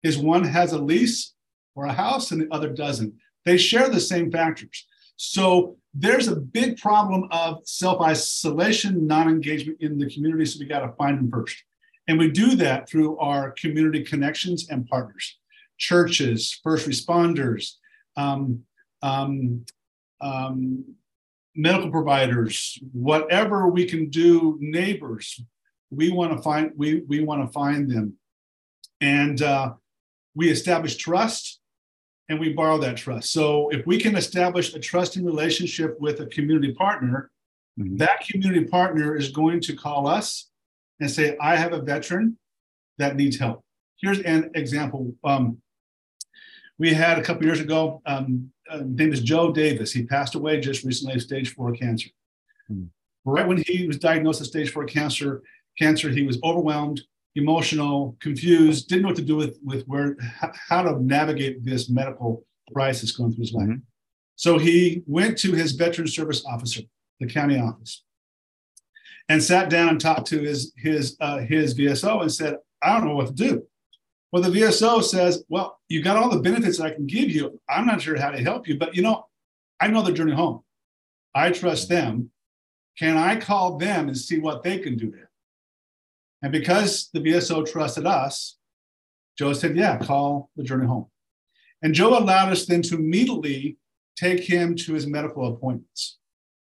is 0.03 0.17
one 0.17 0.43
has 0.43 0.73
a 0.73 0.81
lease 0.81 1.33
or 1.75 1.85
a 1.85 1.93
house 1.93 2.31
and 2.31 2.41
the 2.41 2.53
other 2.53 2.69
doesn't. 2.69 3.13
They 3.45 3.57
share 3.57 3.89
the 3.89 3.99
same 3.99 4.31
factors. 4.31 4.85
So 5.15 5.77
there's 5.93 6.27
a 6.27 6.35
big 6.35 6.77
problem 6.77 7.27
of 7.31 7.59
self 7.63 8.01
isolation, 8.01 9.05
non 9.05 9.29
engagement 9.29 9.77
in 9.81 9.97
the 9.97 10.09
community. 10.09 10.45
So 10.45 10.59
we 10.59 10.65
got 10.65 10.79
to 10.79 10.93
find 10.93 11.17
them 11.17 11.29
first. 11.29 11.63
And 12.07 12.17
we 12.17 12.31
do 12.31 12.55
that 12.55 12.89
through 12.89 13.17
our 13.19 13.51
community 13.51 14.03
connections 14.03 14.67
and 14.69 14.87
partners, 14.87 15.37
churches, 15.77 16.59
first 16.63 16.87
responders, 16.87 17.73
um, 18.17 18.63
um, 19.03 19.65
um, 20.21 20.85
medical 21.55 21.91
providers, 21.91 22.79
whatever 22.93 23.67
we 23.67 23.85
can 23.85 24.09
do, 24.09 24.57
neighbors. 24.59 25.41
We 25.89 26.11
want 26.11 26.35
to 26.35 26.41
find 26.41 26.71
we 26.75 27.01
we 27.07 27.21
want 27.21 27.45
to 27.45 27.51
find 27.51 27.89
them, 27.89 28.13
and 29.01 29.41
uh, 29.41 29.73
we 30.35 30.49
establish 30.49 30.95
trust, 30.95 31.59
and 32.29 32.39
we 32.39 32.53
borrow 32.53 32.77
that 32.79 32.97
trust. 32.97 33.31
So 33.31 33.69
if 33.69 33.85
we 33.85 33.99
can 33.99 34.15
establish 34.15 34.73
a 34.73 34.79
trusting 34.79 35.25
relationship 35.25 35.99
with 35.99 36.21
a 36.21 36.27
community 36.27 36.73
partner, 36.73 37.29
mm-hmm. 37.77 37.97
that 37.97 38.25
community 38.29 38.65
partner 38.65 39.17
is 39.17 39.29
going 39.29 39.59
to 39.61 39.75
call 39.75 40.07
us 40.07 40.49
and 41.01 41.11
say, 41.11 41.35
"I 41.41 41.57
have 41.57 41.73
a 41.73 41.81
veteran 41.81 42.37
that 42.97 43.17
needs 43.17 43.37
help." 43.37 43.61
Here's 43.97 44.19
an 44.19 44.51
example. 44.55 45.13
Um, 45.25 45.57
we 46.79 46.93
had 46.93 47.19
a 47.19 47.23
couple 47.23 47.45
years 47.45 47.59
ago. 47.59 48.01
Um, 48.05 48.51
uh, 48.71 48.81
name 48.85 49.13
is 49.13 49.21
Joe 49.21 49.51
Davis. 49.51 49.91
He 49.91 50.03
passed 50.03 50.35
away 50.35 50.59
just 50.59 50.83
recently 50.83 51.15
of 51.15 51.21
stage 51.21 51.53
four 51.53 51.71
cancer. 51.73 52.09
Hmm. 52.67 52.85
Right 53.25 53.47
when 53.47 53.57
he 53.57 53.85
was 53.85 53.97
diagnosed 53.97 54.39
with 54.39 54.49
stage 54.49 54.71
four 54.71 54.85
cancer, 54.85 55.43
cancer, 55.77 56.09
he 56.09 56.23
was 56.23 56.39
overwhelmed, 56.43 57.01
emotional, 57.35 58.17
confused, 58.19 58.87
didn't 58.87 59.03
know 59.03 59.09
what 59.09 59.17
to 59.17 59.21
do 59.21 59.35
with 59.35 59.59
with 59.63 59.85
where 59.85 60.17
how 60.69 60.81
to 60.81 61.01
navigate 61.03 61.63
this 61.63 61.89
medical 61.89 62.45
crisis 62.73 63.11
going 63.11 63.31
through 63.31 63.41
his 63.41 63.53
life. 63.53 63.67
Mm-hmm. 63.67 63.79
So 64.35 64.57
he 64.57 65.03
went 65.05 65.37
to 65.39 65.51
his 65.51 65.73
veteran 65.73 66.07
service 66.07 66.43
officer, 66.45 66.81
the 67.19 67.27
county 67.27 67.59
office, 67.59 68.03
and 69.29 69.43
sat 69.43 69.69
down 69.69 69.89
and 69.89 70.01
talked 70.01 70.27
to 70.27 70.39
his 70.39 70.73
his 70.77 71.15
uh, 71.19 71.39
his 71.39 71.77
VSO 71.77 72.21
and 72.21 72.31
said, 72.31 72.55
"I 72.81 72.97
don't 72.97 73.07
know 73.07 73.15
what 73.15 73.27
to 73.27 73.33
do." 73.33 73.67
Well, 74.31 74.41
the 74.41 74.49
VSO 74.49 75.03
says, 75.03 75.43
well, 75.49 75.79
you 75.89 76.01
got 76.01 76.15
all 76.15 76.29
the 76.29 76.39
benefits 76.39 76.79
I 76.79 76.91
can 76.91 77.05
give 77.05 77.29
you. 77.29 77.59
I'm 77.69 77.85
not 77.85 78.01
sure 78.01 78.17
how 78.17 78.31
to 78.31 78.41
help 78.41 78.67
you, 78.67 78.77
but 78.77 78.95
you 78.95 79.01
know, 79.01 79.25
I 79.79 79.87
know 79.87 80.01
the 80.01 80.13
journey 80.13 80.33
home. 80.33 80.61
I 81.35 81.51
trust 81.51 81.89
them. 81.89 82.31
Can 82.97 83.17
I 83.17 83.35
call 83.35 83.77
them 83.77 84.07
and 84.07 84.17
see 84.17 84.39
what 84.39 84.63
they 84.63 84.79
can 84.79 84.97
do 84.97 85.11
there? 85.11 85.29
And 86.41 86.51
because 86.51 87.09
the 87.13 87.19
VSO 87.19 87.69
trusted 87.69 88.05
us, 88.05 88.57
Joe 89.37 89.53
said, 89.53 89.75
yeah, 89.75 89.97
call 89.97 90.49
the 90.55 90.63
journey 90.63 90.87
home. 90.87 91.07
And 91.81 91.93
Joe 91.93 92.17
allowed 92.17 92.51
us 92.51 92.65
then 92.65 92.81
to 92.83 92.95
immediately 92.95 93.77
take 94.15 94.41
him 94.41 94.75
to 94.75 94.93
his 94.93 95.07
medical 95.07 95.47
appointments. 95.53 96.19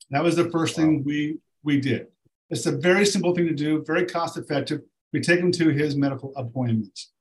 That 0.09 0.23
was 0.23 0.35
the 0.35 0.49
first 0.49 0.75
thing 0.75 1.03
we, 1.03 1.37
we 1.63 1.79
did. 1.79 2.07
It's 2.49 2.65
a 2.65 2.77
very 2.77 3.05
simple 3.05 3.33
thing 3.33 3.47
to 3.47 3.53
do, 3.53 3.83
very 3.85 4.05
cost 4.05 4.37
effective. 4.37 4.81
We 5.11 5.21
take 5.21 5.39
him 5.39 5.51
to 5.53 5.69
his 5.69 5.95
medical 5.95 6.33
appointments. 6.35 7.12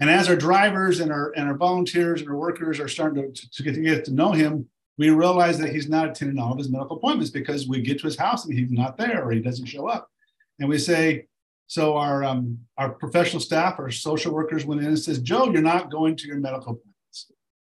And 0.00 0.10
as 0.10 0.28
our 0.28 0.36
drivers 0.36 1.00
and 1.00 1.12
our 1.12 1.32
and 1.36 1.48
our 1.48 1.56
volunteers 1.56 2.20
and 2.20 2.30
our 2.30 2.36
workers 2.36 2.80
are 2.80 2.88
starting 2.88 3.32
to, 3.32 3.50
to, 3.50 3.62
get, 3.62 3.74
to 3.74 3.80
get 3.80 4.04
to 4.06 4.12
know 4.12 4.32
him, 4.32 4.68
we 4.98 5.10
realize 5.10 5.58
that 5.58 5.72
he's 5.72 5.88
not 5.88 6.08
attending 6.08 6.38
all 6.38 6.52
of 6.52 6.58
his 6.58 6.70
medical 6.70 6.96
appointments 6.96 7.30
because 7.30 7.68
we 7.68 7.80
get 7.80 7.98
to 8.00 8.06
his 8.06 8.16
house 8.16 8.44
and 8.44 8.56
he's 8.56 8.70
not 8.70 8.96
there 8.96 9.24
or 9.24 9.30
he 9.30 9.40
doesn't 9.40 9.66
show 9.66 9.88
up. 9.88 10.08
And 10.60 10.68
we 10.68 10.78
say, 10.78 11.26
so 11.66 11.96
our 11.96 12.24
um, 12.24 12.58
our 12.76 12.90
professional 12.90 13.40
staff, 13.40 13.78
our 13.78 13.90
social 13.90 14.32
workers 14.32 14.64
went 14.64 14.80
in 14.80 14.88
and 14.88 14.98
says, 14.98 15.18
Joe, 15.20 15.50
you're 15.50 15.62
not 15.62 15.90
going 15.90 16.16
to 16.16 16.26
your 16.26 16.36
medical 16.36 16.72
appointments. 16.72 17.32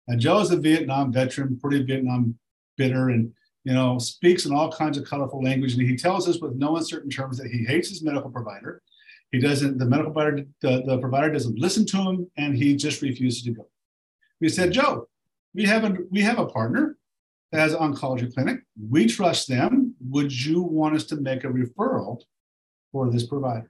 And 0.07 0.19
Joe 0.19 0.39
is 0.39 0.51
a 0.51 0.57
Vietnam 0.57 1.11
veteran, 1.11 1.59
pretty 1.59 1.83
Vietnam 1.83 2.37
bitter, 2.77 3.09
and 3.09 3.31
you 3.63 3.73
know 3.73 3.97
speaks 3.97 4.45
in 4.45 4.53
all 4.53 4.71
kinds 4.71 4.97
of 4.97 5.05
colorful 5.05 5.43
language. 5.43 5.73
And 5.73 5.81
he 5.81 5.97
tells 5.97 6.27
us 6.27 6.39
with 6.39 6.55
no 6.55 6.77
uncertain 6.77 7.09
terms 7.09 7.37
that 7.37 7.51
he 7.51 7.65
hates 7.65 7.89
his 7.89 8.03
medical 8.03 8.29
provider 8.29 8.81
he 9.31 9.39
doesn't, 9.39 9.77
the 9.77 9.85
medical 9.85 10.11
provider, 10.11 10.45
the, 10.61 10.83
the 10.85 10.97
provider 10.97 11.31
doesn't 11.31 11.59
listen 11.59 11.85
to 11.87 11.97
him 11.97 12.31
and 12.37 12.55
he 12.55 12.75
just 12.75 13.01
refuses 13.01 13.43
to 13.43 13.51
go. 13.51 13.67
We 14.41 14.49
said, 14.49 14.71
Joe, 14.71 15.07
we 15.53 15.65
have 15.65 15.83
a, 15.83 15.97
we 16.09 16.21
have 16.21 16.39
a 16.39 16.45
partner 16.45 16.97
that 17.51 17.59
has 17.59 17.73
an 17.73 17.79
oncology 17.79 18.33
clinic. 18.33 18.61
We 18.89 19.07
trust 19.07 19.47
them. 19.47 19.95
Would 20.09 20.31
you 20.45 20.61
want 20.61 20.95
us 20.95 21.05
to 21.05 21.17
make 21.17 21.43
a 21.43 21.47
referral 21.47 22.21
for 22.91 23.09
this 23.09 23.25
provider? 23.25 23.69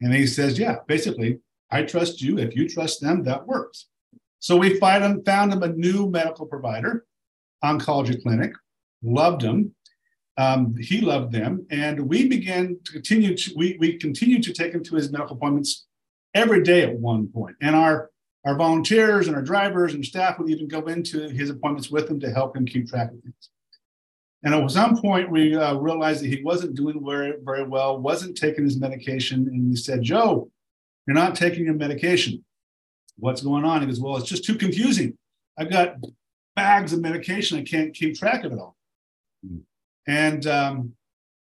And 0.00 0.12
he 0.12 0.26
says, 0.26 0.58
yeah, 0.58 0.76
basically, 0.86 1.40
I 1.70 1.82
trust 1.82 2.20
you. 2.20 2.38
If 2.38 2.54
you 2.56 2.68
trust 2.68 3.00
them, 3.00 3.22
that 3.24 3.46
works. 3.46 3.86
So 4.40 4.56
we 4.56 4.78
find 4.78 5.02
him, 5.02 5.24
found 5.24 5.52
him 5.52 5.62
a 5.62 5.68
new 5.68 6.10
medical 6.10 6.46
provider, 6.46 7.06
oncology 7.64 8.20
clinic, 8.22 8.52
loved 9.02 9.42
him, 9.42 9.74
um, 10.38 10.76
he 10.76 11.00
loved 11.00 11.32
them, 11.32 11.66
and 11.70 12.08
we 12.08 12.28
began 12.28 12.78
to 12.84 12.92
continue 12.92 13.36
to 13.36 13.52
we 13.56 13.76
we 13.80 13.96
continued 13.96 14.42
to 14.44 14.52
take 14.52 14.74
him 14.74 14.84
to 14.84 14.94
his 14.94 15.10
medical 15.10 15.36
appointments 15.36 15.86
every 16.34 16.62
day 16.62 16.82
at 16.82 16.98
one 16.98 17.28
point, 17.28 17.56
and 17.62 17.74
our 17.74 18.10
our 18.44 18.56
volunteers 18.56 19.26
and 19.26 19.36
our 19.36 19.42
drivers 19.42 19.94
and 19.94 20.04
staff 20.04 20.38
would 20.38 20.50
even 20.50 20.68
go 20.68 20.86
into 20.86 21.28
his 21.30 21.50
appointments 21.50 21.90
with 21.90 22.08
him 22.08 22.20
to 22.20 22.30
help 22.30 22.56
him 22.56 22.64
keep 22.64 22.88
track 22.88 23.10
of 23.10 23.20
things. 23.20 23.50
And 24.44 24.54
at 24.54 24.70
some 24.70 24.96
point, 24.96 25.30
we 25.30 25.56
uh, 25.56 25.74
realized 25.74 26.22
that 26.22 26.28
he 26.28 26.42
wasn't 26.42 26.76
doing 26.76 27.04
very, 27.04 27.34
very 27.42 27.64
well, 27.64 27.98
wasn't 27.98 28.36
taking 28.36 28.64
his 28.64 28.78
medication, 28.78 29.48
and 29.48 29.70
we 29.70 29.76
said, 29.76 30.02
"Joe, 30.02 30.50
you're 31.06 31.14
not 31.14 31.34
taking 31.34 31.64
your 31.64 31.74
medication. 31.74 32.44
What's 33.16 33.40
going 33.40 33.64
on?" 33.64 33.80
He 33.80 33.86
goes, 33.86 34.00
"Well, 34.00 34.18
it's 34.18 34.28
just 34.28 34.44
too 34.44 34.56
confusing. 34.56 35.16
I've 35.58 35.70
got 35.70 35.96
bags 36.54 36.92
of 36.92 37.00
medication. 37.00 37.58
I 37.58 37.62
can't 37.62 37.94
keep 37.94 38.16
track 38.16 38.44
of 38.44 38.52
it 38.52 38.58
all." 38.58 38.76
Mm-hmm. 39.44 39.60
And 40.06 40.46
um, 40.46 40.92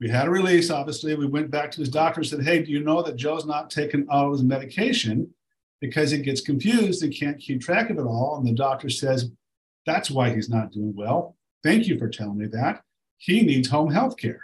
we 0.01 0.09
had 0.09 0.27
a 0.27 0.31
release, 0.31 0.71
obviously. 0.71 1.15
We 1.15 1.27
went 1.27 1.51
back 1.51 1.71
to 1.73 1.81
his 1.81 1.89
doctor 1.89 2.21
and 2.21 2.29
said, 2.29 2.43
Hey, 2.43 2.63
do 2.63 2.71
you 2.71 2.81
know 2.81 3.03
that 3.03 3.17
Joe's 3.17 3.47
not 3.47 3.71
taking 3.71 4.07
all 4.09 4.27
of 4.27 4.33
his 4.33 4.43
medication 4.43 5.33
because 5.81 6.11
he 6.11 6.19
gets 6.19 6.41
confused 6.41 7.03
and 7.03 7.15
can't 7.15 7.39
keep 7.39 7.61
track 7.61 7.91
of 7.91 7.99
it 7.99 8.03
all? 8.03 8.37
And 8.37 8.47
the 8.47 8.53
doctor 8.53 8.89
says, 8.89 9.31
That's 9.87 10.11
why 10.11 10.35
he's 10.35 10.49
not 10.49 10.73
doing 10.73 10.95
well. 10.95 11.37
Thank 11.63 11.87
you 11.87 11.99
for 11.99 12.09
telling 12.09 12.39
me 12.39 12.47
that. 12.49 12.83
He 13.19 13.43
needs 13.43 13.69
home 13.69 13.91
health 13.91 14.17
care. 14.17 14.43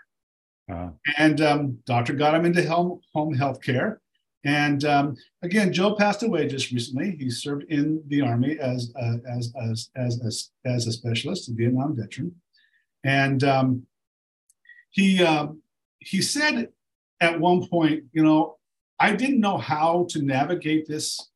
Uh-huh. 0.70 0.90
And 1.18 1.40
um, 1.40 1.78
doctor 1.84 2.14
got 2.14 2.34
him 2.34 2.46
into 2.46 2.66
home, 2.68 3.00
home 3.12 3.34
health 3.34 3.60
care. 3.60 4.00
And 4.44 4.84
um, 4.84 5.16
again, 5.42 5.72
Joe 5.72 5.94
passed 5.94 6.22
away 6.22 6.46
just 6.46 6.70
recently. 6.70 7.16
He 7.18 7.28
served 7.28 7.64
in 7.64 8.02
the 8.06 8.22
army 8.22 8.58
as 8.58 8.92
uh, 8.98 9.16
as, 9.28 9.52
as 9.60 9.90
as 9.96 10.20
as 10.24 10.50
as 10.64 10.86
a 10.86 10.92
specialist, 10.92 11.50
a 11.50 11.52
Vietnam 11.52 11.94
veteran, 11.94 12.34
and 13.04 13.44
um, 13.44 13.86
he 14.90 15.22
um, 15.22 15.62
he 15.98 16.22
said 16.22 16.68
at 17.20 17.40
one 17.40 17.66
point, 17.66 18.04
you 18.12 18.22
know, 18.22 18.56
I 18.98 19.14
didn't 19.14 19.40
know 19.40 19.58
how 19.58 20.06
to 20.10 20.22
navigate 20.22 20.86
this 20.86 21.30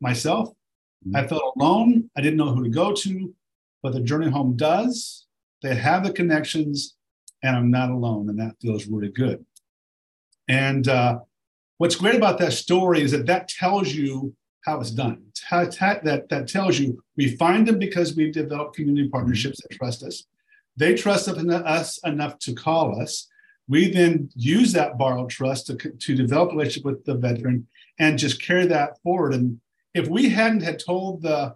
myself. 0.00 0.50
Mm-hmm. 1.06 1.16
I 1.16 1.26
felt 1.26 1.54
alone. 1.56 2.10
I 2.16 2.20
didn't 2.20 2.36
know 2.38 2.54
who 2.54 2.64
to 2.64 2.70
go 2.70 2.92
to, 2.92 3.34
but 3.82 3.92
the 3.92 4.00
journey 4.00 4.30
home 4.30 4.56
does. 4.56 5.26
They 5.62 5.74
have 5.74 6.04
the 6.04 6.12
connections, 6.12 6.96
and 7.42 7.56
I'm 7.56 7.70
not 7.70 7.90
alone, 7.90 8.28
and 8.28 8.38
that 8.38 8.56
feels 8.60 8.86
really 8.86 9.10
good. 9.10 9.44
And 10.48 10.86
uh, 10.88 11.20
what's 11.78 11.96
great 11.96 12.14
about 12.14 12.38
that 12.38 12.52
story 12.52 13.02
is 13.02 13.10
that 13.12 13.26
that 13.26 13.48
tells 13.48 13.92
you 13.92 14.34
how 14.64 14.80
it's 14.80 14.90
done. 14.90 15.22
That 15.50 16.26
that 16.28 16.48
tells 16.48 16.78
you 16.78 17.02
we 17.16 17.36
find 17.36 17.66
them 17.66 17.78
because 17.78 18.16
we've 18.16 18.32
developed 18.32 18.76
community 18.76 19.08
partnerships 19.08 19.60
that 19.62 19.76
trust 19.76 20.02
us. 20.02 20.24
They 20.76 20.94
trust 20.94 21.28
us 21.28 21.98
enough 22.04 22.38
to 22.40 22.54
call 22.54 23.00
us. 23.00 23.28
We 23.68 23.90
then 23.90 24.30
use 24.34 24.72
that 24.72 24.98
borrowed 24.98 25.30
trust 25.30 25.66
to, 25.66 25.76
to 25.76 26.14
develop 26.14 26.50
a 26.50 26.52
relationship 26.52 26.84
with 26.84 27.04
the 27.04 27.14
veteran 27.14 27.66
and 27.98 28.18
just 28.18 28.42
carry 28.42 28.66
that 28.66 29.00
forward. 29.02 29.34
And 29.34 29.60
if 29.94 30.08
we 30.08 30.28
hadn't 30.28 30.62
had 30.62 30.78
told 30.78 31.22
the, 31.22 31.54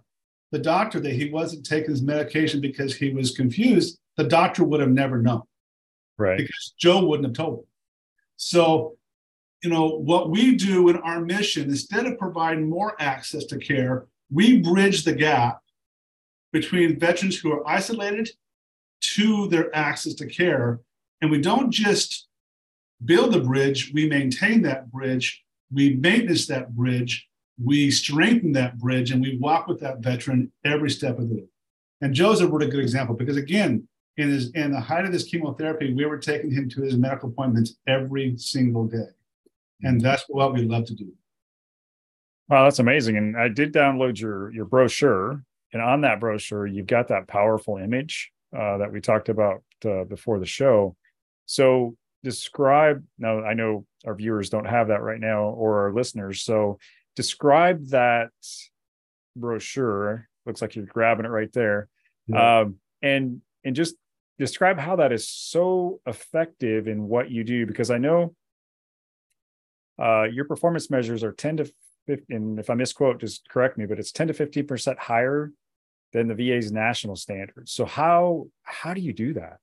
the 0.51 0.59
doctor 0.59 0.99
that 0.99 1.13
he 1.13 1.29
wasn't 1.29 1.65
taking 1.65 1.91
his 1.91 2.01
medication 2.01 2.59
because 2.59 2.95
he 2.95 3.13
was 3.13 3.31
confused, 3.31 3.99
the 4.17 4.23
doctor 4.23 4.63
would 4.63 4.81
have 4.81 4.89
never 4.89 5.21
known. 5.21 5.43
Right. 6.17 6.37
Because 6.37 6.73
Joe 6.77 7.05
wouldn't 7.05 7.27
have 7.27 7.35
told 7.35 7.59
him. 7.59 7.65
So, 8.35 8.97
you 9.63 9.69
know, 9.69 9.87
what 9.87 10.31
we 10.31 10.55
do 10.55 10.89
in 10.89 10.97
our 10.97 11.21
mission, 11.21 11.69
instead 11.69 12.07
of 12.07 12.17
providing 12.17 12.69
more 12.69 12.95
access 12.99 13.45
to 13.45 13.57
care, 13.57 14.07
we 14.31 14.61
bridge 14.61 15.03
the 15.03 15.13
gap 15.13 15.59
between 16.51 16.99
veterans 16.99 17.37
who 17.39 17.51
are 17.53 17.67
isolated 17.69 18.29
to 19.01 19.47
their 19.47 19.75
access 19.75 20.13
to 20.15 20.27
care. 20.27 20.79
And 21.21 21.29
we 21.29 21.41
don't 21.41 21.71
just 21.71 22.27
build 23.03 23.33
the 23.33 23.39
bridge, 23.39 23.91
we 23.93 24.07
maintain 24.07 24.61
that 24.63 24.91
bridge, 24.91 25.43
we 25.71 25.95
maintenance 25.95 26.47
that 26.47 26.75
bridge, 26.75 27.27
we 27.63 27.91
strengthen 27.91 28.51
that 28.53 28.77
bridge, 28.77 29.11
and 29.11 29.21
we 29.21 29.37
walk 29.37 29.67
with 29.67 29.79
that 29.81 29.99
veteran 29.99 30.51
every 30.65 30.89
step 30.89 31.19
of 31.19 31.29
the 31.29 31.35
way. 31.35 31.43
And 32.01 32.13
Joe's 32.13 32.41
a 32.41 32.47
really 32.47 32.69
good 32.69 32.79
example 32.79 33.15
because 33.15 33.37
again, 33.37 33.87
in 34.17 34.29
his 34.29 34.51
in 34.51 34.71
the 34.71 34.79
height 34.79 35.05
of 35.05 35.11
this 35.11 35.23
chemotherapy, 35.23 35.93
we 35.93 36.05
were 36.05 36.17
taking 36.17 36.51
him 36.51 36.69
to 36.69 36.81
his 36.81 36.97
medical 36.97 37.29
appointments 37.29 37.75
every 37.87 38.35
single 38.37 38.85
day. 38.85 39.07
And 39.83 40.01
that's 40.01 40.25
what 40.27 40.53
we 40.53 40.63
love 40.63 40.85
to 40.85 40.95
do. 40.95 41.11
Wow, 42.49 42.65
that's 42.65 42.79
amazing. 42.79 43.17
And 43.17 43.37
I 43.37 43.47
did 43.47 43.73
download 43.73 44.19
your 44.19 44.51
your 44.51 44.65
brochure. 44.65 45.43
And 45.73 45.81
on 45.81 46.01
that 46.01 46.19
brochure, 46.19 46.67
you've 46.67 46.87
got 46.87 47.07
that 47.07 47.27
powerful 47.27 47.77
image 47.77 48.31
uh, 48.57 48.77
that 48.77 48.91
we 48.91 49.01
talked 49.01 49.29
about 49.29 49.63
uh, 49.85 50.03
before 50.03 50.39
the 50.39 50.45
show. 50.45 50.95
So 51.45 51.95
describe 52.23 53.03
now 53.17 53.43
I 53.43 53.53
know 53.53 53.85
our 54.05 54.15
viewers 54.15 54.49
don't 54.49 54.65
have 54.65 54.89
that 54.89 55.01
right 55.01 55.19
now 55.19 55.43
or 55.43 55.83
our 55.83 55.93
listeners. 55.93 56.41
So 56.41 56.79
describe 57.15 57.87
that 57.89 58.29
brochure. 59.35 60.27
Looks 60.45 60.61
like 60.61 60.75
you're 60.75 60.85
grabbing 60.85 61.25
it 61.25 61.29
right 61.29 61.51
there. 61.53 61.87
Yeah. 62.27 62.61
Um, 62.61 62.75
and 63.01 63.41
and 63.63 63.75
just 63.75 63.95
describe 64.39 64.79
how 64.79 64.95
that 64.97 65.11
is 65.11 65.27
so 65.27 65.99
effective 66.05 66.87
in 66.87 67.07
what 67.07 67.29
you 67.29 67.43
do 67.43 67.65
because 67.65 67.91
I 67.91 67.97
know 67.97 68.35
uh, 70.01 70.23
your 70.23 70.45
performance 70.45 70.89
measures 70.89 71.23
are 71.23 71.31
10 71.31 71.57
to 71.57 71.71
15, 72.07 72.57
if 72.57 72.69
I 72.69 72.73
misquote, 72.73 73.19
just 73.19 73.47
correct 73.49 73.77
me, 73.77 73.85
but 73.85 73.99
it's 73.99 74.11
10 74.11 74.29
to 74.29 74.33
15% 74.33 74.97
higher 74.97 75.51
than 76.13 76.27
the 76.27 76.35
VA's 76.35 76.71
national 76.71 77.15
standards. 77.15 77.71
So 77.71 77.85
how 77.85 78.47
how 78.63 78.93
do 78.93 79.01
you 79.01 79.13
do 79.13 79.33
that? 79.33 79.57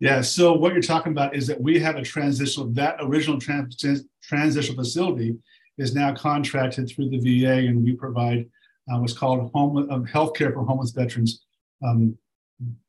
Yeah, 0.00 0.20
so 0.20 0.52
what 0.52 0.72
you're 0.72 0.82
talking 0.82 1.12
about 1.12 1.36
is 1.36 1.46
that 1.46 1.60
we 1.60 1.78
have 1.78 1.94
a 1.94 2.02
transitional, 2.02 2.66
that 2.70 2.96
original 2.98 3.38
trans, 3.38 3.76
transitional 4.20 4.76
facility 4.76 5.36
is 5.78 5.94
now 5.94 6.12
contracted 6.12 6.88
through 6.88 7.10
the 7.10 7.20
VA, 7.20 7.68
and 7.68 7.84
we 7.84 7.94
provide 7.94 8.50
uh, 8.92 8.98
what's 8.98 9.12
called 9.12 9.48
home 9.54 9.88
uh, 9.88 10.02
health 10.02 10.34
care 10.34 10.52
for 10.52 10.64
homeless 10.64 10.90
veterans, 10.90 11.44
um, 11.84 12.18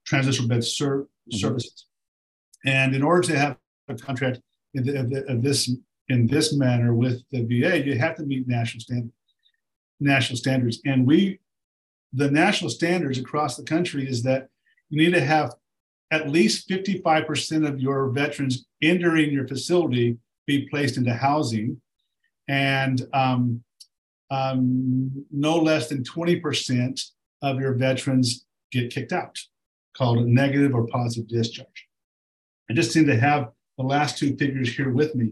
transitional 0.06 0.50
bed 0.50 0.64
ser- 0.64 1.04
mm-hmm. 1.04 1.38
services. 1.38 1.86
And 2.66 2.96
in 2.96 3.04
order 3.04 3.22
to 3.28 3.38
have 3.38 3.58
a 3.90 3.94
contract 3.94 4.40
in 4.74 4.84
the, 4.84 5.24
of 5.28 5.44
this 5.44 5.70
in 6.10 6.26
this 6.28 6.54
manner 6.54 6.94
with 6.96 7.22
the 7.32 7.44
VA, 7.44 7.86
you 7.86 7.98
have 7.98 8.16
to 8.16 8.24
meet 8.24 8.48
national 8.48 8.82
standard, 8.82 9.12
national 10.00 10.38
standards. 10.38 10.82
And 10.86 11.06
we, 11.06 11.40
the 12.14 12.30
national 12.30 12.70
standards 12.70 13.18
across 13.18 13.58
the 13.58 13.64
country 13.64 14.08
is 14.08 14.22
that 14.24 14.48
you 14.90 14.98
need 14.98 15.14
to 15.14 15.22
have 15.22 15.56
at 16.12 16.30
least 16.30 16.70
55% 16.70 17.68
of 17.68 17.82
your 17.82 18.10
veterans 18.10 18.66
entering 18.82 19.32
your 19.32 19.48
facility 19.48 20.18
be 20.46 20.68
placed 20.70 20.98
into 20.98 21.14
housing 21.14 21.82
and 22.48 23.02
um, 23.14 23.64
um, 24.30 25.26
no 25.32 25.58
less 25.58 25.90
than 25.90 26.04
20% 26.04 27.02
of 27.42 27.60
your 27.60 27.74
veterans 27.74 28.46
get 28.72 28.94
kicked 28.94 29.12
out, 29.12 29.40
called 29.96 30.20
a 30.20 30.26
negative 30.26 30.76
or 30.76 30.86
positive 30.88 31.28
discharge. 31.28 31.88
I 32.70 32.74
just 32.74 32.92
seem 32.92 33.08
to 33.08 33.20
have 33.20 33.50
the 33.78 33.84
last 33.84 34.18
two 34.18 34.38
figures 34.38 34.74
here 34.76 34.92
with 34.92 35.16
me 35.16 35.32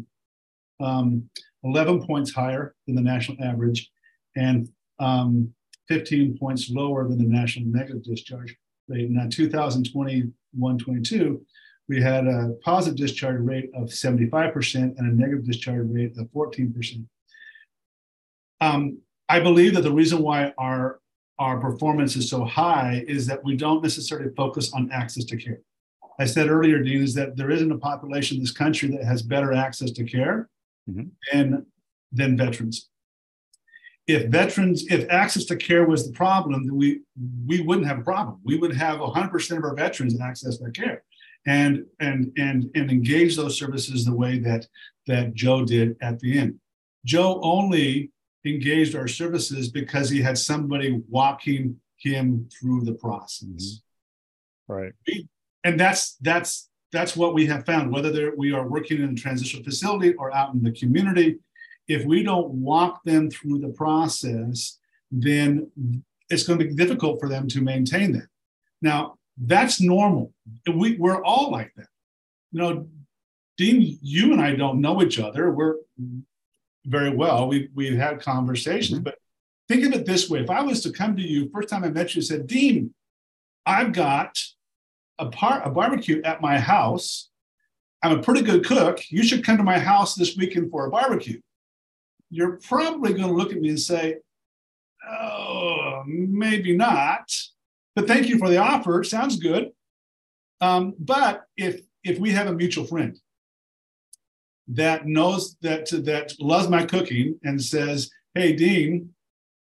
um, 0.80 1.30
11 1.66 2.06
points 2.06 2.34
higher 2.34 2.74
than 2.86 2.96
the 2.96 3.02
national 3.02 3.44
average, 3.44 3.92
and 4.38 4.70
um, 5.00 5.54
15 5.90 6.38
points 6.38 6.70
lower 6.70 7.06
than 7.08 7.18
the 7.18 7.26
national 7.26 7.68
negative 7.68 8.04
discharge 8.04 8.56
rate. 8.88 9.10
Now, 9.10 9.28
2021 9.30 10.78
22, 10.78 11.46
we 11.88 12.02
had 12.02 12.28
a 12.28 12.56
positive 12.64 12.98
discharge 12.98 13.40
rate 13.40 13.72
of 13.74 13.88
75% 13.88 14.76
and 14.76 15.00
a 15.00 15.16
negative 15.16 15.46
discharge 15.46 15.88
rate 15.90 16.18
of 16.18 16.28
14%. 16.32 17.06
Um, 18.60 19.00
I 19.30 19.40
believe 19.40 19.74
that 19.76 19.82
the 19.82 19.92
reason 19.92 20.22
why 20.22 20.54
our, 20.58 21.00
our 21.40 21.60
performance 21.60 22.16
is 22.16 22.30
so 22.30 22.44
high 22.44 23.04
is 23.08 23.28
that 23.28 23.44
we 23.44 23.56
don't 23.56 23.84
necessarily 23.84 24.32
focus 24.36 24.74
on 24.74 24.92
access 24.92 25.24
to 25.26 25.38
care. 25.38 25.60
I 26.20 26.26
said 26.26 26.50
earlier, 26.50 26.80
Dean, 26.80 27.04
is 27.04 27.14
that 27.14 27.38
there 27.38 27.52
isn't 27.52 27.72
a 27.72 27.78
population 27.78 28.38
in 28.38 28.44
this 28.44 28.52
country 28.52 28.90
that 28.90 29.04
has 29.04 29.22
better 29.22 29.54
access 29.54 29.92
to 29.92 30.04
care 30.04 30.50
mm-hmm. 30.90 31.10
than, 31.32 31.66
than 32.12 32.38
veterans 32.38 32.90
if 34.08 34.28
veterans, 34.30 34.86
if 34.90 35.08
access 35.10 35.44
to 35.46 35.56
care 35.56 35.86
was 35.86 36.08
the 36.08 36.14
problem, 36.14 36.66
then 36.66 36.76
we 36.76 37.02
we 37.46 37.62
wouldn't 37.62 37.88
have 37.88 38.00
a 38.00 38.04
problem. 38.04 38.40
We 38.44 38.58
would 38.58 38.74
have 38.74 39.00
100% 39.00 39.58
of 39.58 39.64
our 39.64 39.76
veterans 39.76 40.20
access 40.20 40.58
to 40.58 40.72
care, 40.72 41.04
and 41.48 41.86
and 42.00 42.32
and 42.38 42.70
and 42.76 42.92
engage 42.92 43.36
those 43.36 43.58
services 43.58 44.06
the 44.06 44.16
way 44.16 44.38
that 44.40 44.68
that 45.08 45.34
Joe 45.34 45.66
did 45.66 45.96
at 46.02 46.20
the 46.20 46.38
end. 46.38 46.60
Joe 47.06 47.40
only 47.42 48.12
engaged 48.46 48.96
our 48.96 49.08
services 49.08 49.70
because 49.70 50.10
he 50.10 50.22
had 50.22 50.38
somebody 50.38 51.02
walking 51.10 51.80
him 51.98 52.48
through 52.54 52.82
the 52.82 52.94
process. 52.94 53.48
Mm-hmm. 53.50 54.74
Right. 54.74 54.94
and 55.64 55.80
that's 55.80 56.18
that's 56.22 56.70
that's 56.92 57.16
what 57.16 57.34
we 57.34 57.46
have 57.48 57.66
found. 57.66 57.92
Whether 57.92 58.34
we 58.36 58.52
are 58.52 58.68
working 58.68 59.02
in 59.02 59.10
a 59.10 59.16
transitional 59.16 59.64
facility 59.64 60.14
or 60.16 60.34
out 60.36 60.54
in 60.54 60.62
the 60.62 60.74
community, 60.74 61.40
if 61.88 62.06
we 62.06 62.24
don't 62.24 62.50
walk 62.50 63.04
them 63.04 63.30
through 63.30 63.60
the 63.60 63.70
process, 63.70 64.78
then 65.10 65.72
it's 66.30 66.44
going 66.44 66.60
to 66.60 66.66
be 66.66 66.76
difficult 66.76 67.20
for 67.20 67.30
them 67.30 67.48
to 67.48 67.62
maintain 67.62 68.12
that. 68.14 68.28
Now, 68.82 69.17
that's 69.38 69.82
normal. 69.82 70.34
We, 70.72 70.98
we're 70.98 71.24
all 71.24 71.52
like 71.52 71.74
that. 71.76 71.88
You 72.52 72.60
know, 72.62 72.88
Dean, 73.58 73.98
you 74.02 74.32
and 74.32 74.42
I 74.42 74.56
don't 74.56 74.82
know 74.82 75.02
each 75.02 75.20
other. 75.20 75.52
We're 75.52 75.76
very 76.86 77.10
well. 77.10 77.48
We, 77.48 77.70
we've 77.76 77.98
had 77.98 78.22
conversations, 78.22 79.00
but 79.00 79.18
think 79.68 79.86
of 79.86 79.94
it 79.94 80.06
this 80.06 80.30
way. 80.30 80.40
If 80.40 80.50
I 80.50 80.62
was 80.62 80.82
to 80.84 80.92
come 80.92 81.16
to 81.16 81.22
you, 81.22 81.50
first 81.54 81.70
time 81.70 81.84
I 81.84 81.90
met 81.90 82.16
you, 82.16 82.20
and 82.20 82.26
said, 82.26 82.48
Dean, 82.48 82.94
I've 83.66 83.92
got 83.92 84.38
a, 85.20 85.30
par- 85.30 85.64
a 85.64 85.70
barbecue 85.70 86.22
at 86.24 86.42
my 86.42 86.60
house. 86.60 87.30
I'm 88.04 88.20
a 88.20 88.22
pretty 88.22 88.42
good 88.42 88.66
cook. 88.66 89.02
You 89.10 89.24
should 89.24 89.44
come 89.44 89.58
to 89.58 89.64
my 89.64 89.80
house 89.80 90.16
this 90.16 90.38
weekend 90.38 90.72
for 90.72 90.86
a 90.86 90.90
barbecue 90.90 91.42
you're 92.30 92.60
probably 92.64 93.14
going 93.14 93.28
to 93.28 93.34
look 93.34 93.52
at 93.52 93.60
me 93.60 93.70
and 93.70 93.80
say, 93.80 94.18
oh, 95.10 96.04
maybe 96.06 96.76
not. 96.76 97.32
But 97.98 98.08
thank 98.08 98.30
you 98.30 98.38
for 98.38 98.48
the 98.48 98.58
offer. 98.58 99.04
Sounds 99.04 99.38
good. 99.38 99.72
Um, 100.62 100.94
but 101.00 101.46
if 101.58 101.82
if 102.04 102.20
we 102.20 102.30
have 102.30 102.46
a 102.46 102.54
mutual 102.54 102.86
friend 102.86 103.20
that 104.68 105.08
knows 105.08 105.56
that 105.62 105.90
that 106.06 106.34
loves 106.40 106.70
my 106.70 106.86
cooking 106.86 107.40
and 107.44 107.60
says, 107.60 108.12
"Hey, 108.36 108.56
Dean, 108.56 109.16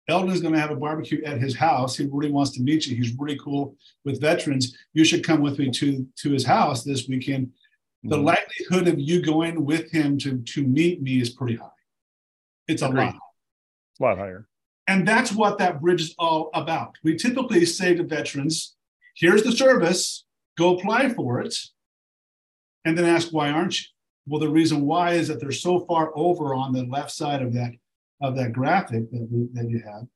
Eldon 0.07 0.31
is 0.31 0.41
going 0.41 0.53
to 0.53 0.59
have 0.59 0.69
a 0.69 0.75
barbecue 0.75 1.23
at 1.23 1.41
his 1.41 1.55
house. 1.55 1.97
He 1.97 2.05
really 2.05 2.31
wants 2.31 2.51
to 2.51 2.61
meet 2.61 2.85
you. 2.85 2.95
He's 2.95 3.17
really 3.17 3.39
cool 3.39 3.75
with 4.05 4.21
veterans. 4.21 4.77
You 4.93 5.05
should 5.05 5.23
come 5.23 5.41
with 5.41 5.57
me 5.57 5.71
to 5.71 6.07
to 6.17 6.31
his 6.31 6.45
house 6.45 6.83
this 6.83 7.07
weekend." 7.07 7.47
Mm-hmm. 7.47 8.09
The 8.09 8.17
likelihood 8.17 8.87
of 8.89 8.99
you 8.99 9.23
going 9.23 9.65
with 9.65 9.89
him 9.89 10.19
to 10.19 10.37
to 10.37 10.63
meet 10.63 11.01
me 11.01 11.19
is 11.19 11.31
pretty 11.31 11.55
high. 11.55 11.81
It's 12.67 12.83
a 12.83 12.89
Agreed. 12.89 13.05
lot. 13.05 13.15
A 13.99 14.03
lot 14.03 14.17
higher. 14.19 14.48
And 14.89 15.07
that's 15.07 15.31
what 15.31 15.59
that 15.59 15.79
bridge 15.79 16.01
is 16.01 16.15
all 16.17 16.49
about. 16.55 16.95
We 17.03 17.15
typically 17.15 17.63
say 17.67 17.93
to 17.93 18.03
veterans, 18.03 18.75
here's 19.15 19.43
the 19.43 19.51
service, 19.51 20.25
go 20.57 20.75
apply 20.75 21.09
for 21.09 21.39
it, 21.39 21.55
and 22.83 22.97
then 22.97 23.05
ask, 23.05 23.29
why 23.29 23.51
aren't 23.51 23.79
you? 23.79 23.85
Well, 24.25 24.39
the 24.39 24.49
reason 24.49 24.81
why 24.81 25.11
is 25.13 25.27
that 25.27 25.39
they're 25.39 25.51
so 25.51 25.81
far 25.81 26.11
over 26.15 26.55
on 26.55 26.73
the 26.73 26.87
left 26.87 27.11
side 27.11 27.43
of 27.43 27.53
that 27.53 27.73
of 28.21 28.35
that 28.35 28.51
graphic 28.51 29.11
that, 29.11 29.27
we, 29.31 29.47
that 29.53 29.69
you 29.69 29.79
have 29.85 30.07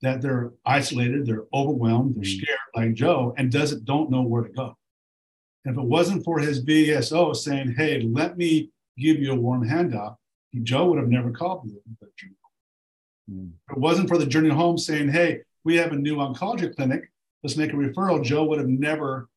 that 0.00 0.22
they're 0.22 0.52
isolated, 0.64 1.26
they're 1.26 1.44
overwhelmed, 1.52 2.14
they're 2.14 2.22
mm-hmm. 2.22 2.42
scared 2.42 2.58
like 2.74 2.94
Joe, 2.94 3.34
and 3.36 3.52
doesn't 3.52 3.84
don't 3.84 4.10
know 4.10 4.22
where 4.22 4.44
to 4.44 4.50
go. 4.50 4.76
And 5.64 5.74
if 5.74 5.80
it 5.80 5.86
wasn't 5.86 6.24
for 6.24 6.38
his 6.38 6.64
VSO 6.64 7.36
saying, 7.36 7.74
"Hey, 7.76 8.00
let 8.00 8.38
me 8.38 8.70
give 8.96 9.18
you 9.18 9.32
a 9.32 9.36
warm 9.36 9.68
handoff," 9.68 10.16
Joe 10.62 10.86
would 10.86 10.98
have 10.98 11.08
never 11.08 11.30
called 11.30 11.66
me 11.66 11.74
mm. 13.30 13.50
If 13.68 13.76
it 13.76 13.80
wasn't 13.80 14.08
for 14.08 14.18
the 14.18 14.26
journey 14.26 14.50
home 14.50 14.78
saying, 14.78 15.08
hey, 15.10 15.40
we 15.64 15.76
have 15.76 15.92
a 15.92 15.96
new 15.96 16.16
oncology 16.16 16.74
clinic, 16.74 17.10
let's 17.42 17.56
make 17.56 17.72
a 17.72 17.76
referral, 17.76 18.22
Joe 18.22 18.44
would 18.44 18.58
have 18.58 18.68
never, 18.68 19.28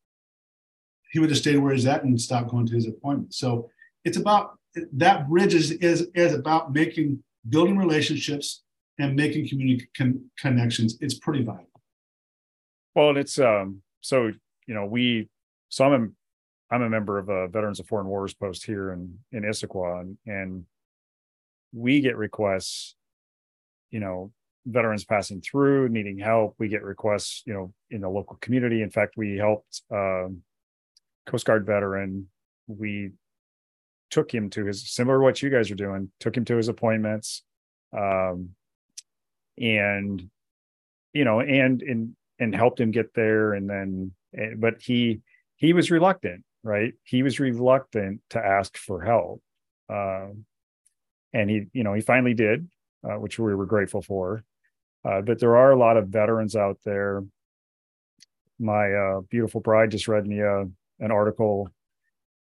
he 1.10 1.18
would 1.18 1.30
have 1.30 1.38
stayed 1.38 1.58
where 1.58 1.72
he's 1.72 1.86
at 1.86 2.04
and 2.04 2.20
stopped 2.20 2.50
going 2.50 2.66
to 2.66 2.74
his 2.74 2.86
appointment. 2.86 3.34
So 3.34 3.70
it's 4.04 4.16
about 4.16 4.58
that 4.92 5.28
bridge 5.28 5.54
is, 5.54 5.72
is, 5.72 6.08
is 6.14 6.32
about 6.34 6.72
making, 6.72 7.22
building 7.48 7.76
relationships 7.76 8.62
and 8.98 9.14
making 9.14 9.48
community 9.48 9.88
con- 9.96 10.30
connections. 10.38 10.96
It's 11.00 11.14
pretty 11.14 11.44
vital. 11.44 11.68
Well, 12.94 13.10
and 13.10 13.18
it's, 13.18 13.38
um, 13.38 13.82
so, 14.00 14.32
you 14.66 14.74
know, 14.74 14.86
we, 14.86 15.28
so 15.68 15.84
I'm 15.84 15.92
a, 15.92 16.74
I'm 16.74 16.82
a 16.82 16.88
member 16.88 17.18
of 17.18 17.28
a 17.28 17.48
Veterans 17.48 17.80
of 17.80 17.86
Foreign 17.86 18.06
Wars 18.06 18.32
post 18.32 18.64
here 18.64 18.92
in, 18.92 19.18
in 19.32 19.42
Issaquah 19.42 20.00
and, 20.00 20.18
and 20.26 20.64
we 21.72 22.00
get 22.00 22.16
requests, 22.16 22.96
you 23.92 24.00
know, 24.00 24.32
veterans 24.66 25.04
passing 25.04 25.40
through 25.40 25.88
needing 25.88 26.18
help. 26.18 26.56
We 26.58 26.68
get 26.68 26.82
requests, 26.82 27.42
you 27.46 27.54
know, 27.54 27.72
in 27.90 28.00
the 28.00 28.08
local 28.08 28.36
community. 28.40 28.82
In 28.82 28.90
fact, 28.90 29.14
we 29.16 29.36
helped 29.36 29.82
um, 29.92 30.42
Coast 31.26 31.44
Guard 31.44 31.64
veteran. 31.64 32.28
We 32.66 33.12
took 34.10 34.32
him 34.32 34.50
to 34.50 34.64
his 34.66 34.90
similar 34.90 35.18
to 35.18 35.22
what 35.22 35.42
you 35.42 35.50
guys 35.50 35.70
are 35.70 35.76
doing. 35.76 36.10
Took 36.18 36.36
him 36.36 36.44
to 36.46 36.56
his 36.56 36.68
appointments, 36.68 37.42
um, 37.96 38.50
and 39.58 40.28
you 41.12 41.24
know, 41.24 41.40
and 41.40 41.82
and 41.82 42.16
and 42.38 42.54
helped 42.54 42.80
him 42.80 42.90
get 42.90 43.14
there. 43.14 43.52
And 43.52 43.68
then, 43.68 44.12
eh, 44.36 44.54
but 44.56 44.80
he 44.80 45.20
he 45.56 45.74
was 45.74 45.90
reluctant, 45.90 46.44
right? 46.62 46.94
He 47.04 47.22
was 47.22 47.38
reluctant 47.38 48.20
to 48.30 48.44
ask 48.44 48.76
for 48.76 49.02
help. 49.02 49.42
Um, 49.88 50.44
and 51.34 51.50
he 51.50 51.66
you 51.72 51.84
know 51.84 51.94
he 51.94 52.00
finally 52.00 52.34
did 52.34 52.68
uh, 53.04 53.18
which 53.18 53.38
we 53.38 53.54
were 53.54 53.66
grateful 53.66 54.02
for. 54.02 54.44
Uh, 55.04 55.20
but 55.20 55.38
there 55.40 55.56
are 55.56 55.72
a 55.72 55.78
lot 55.78 55.96
of 55.96 56.08
veterans 56.08 56.54
out 56.54 56.78
there. 56.84 57.24
My 58.58 58.92
uh, 58.92 59.20
beautiful 59.22 59.60
bride 59.60 59.90
just 59.90 60.08
read 60.08 60.26
me 60.26 60.40
a, 60.40 60.62
an 61.00 61.10
article. 61.10 61.68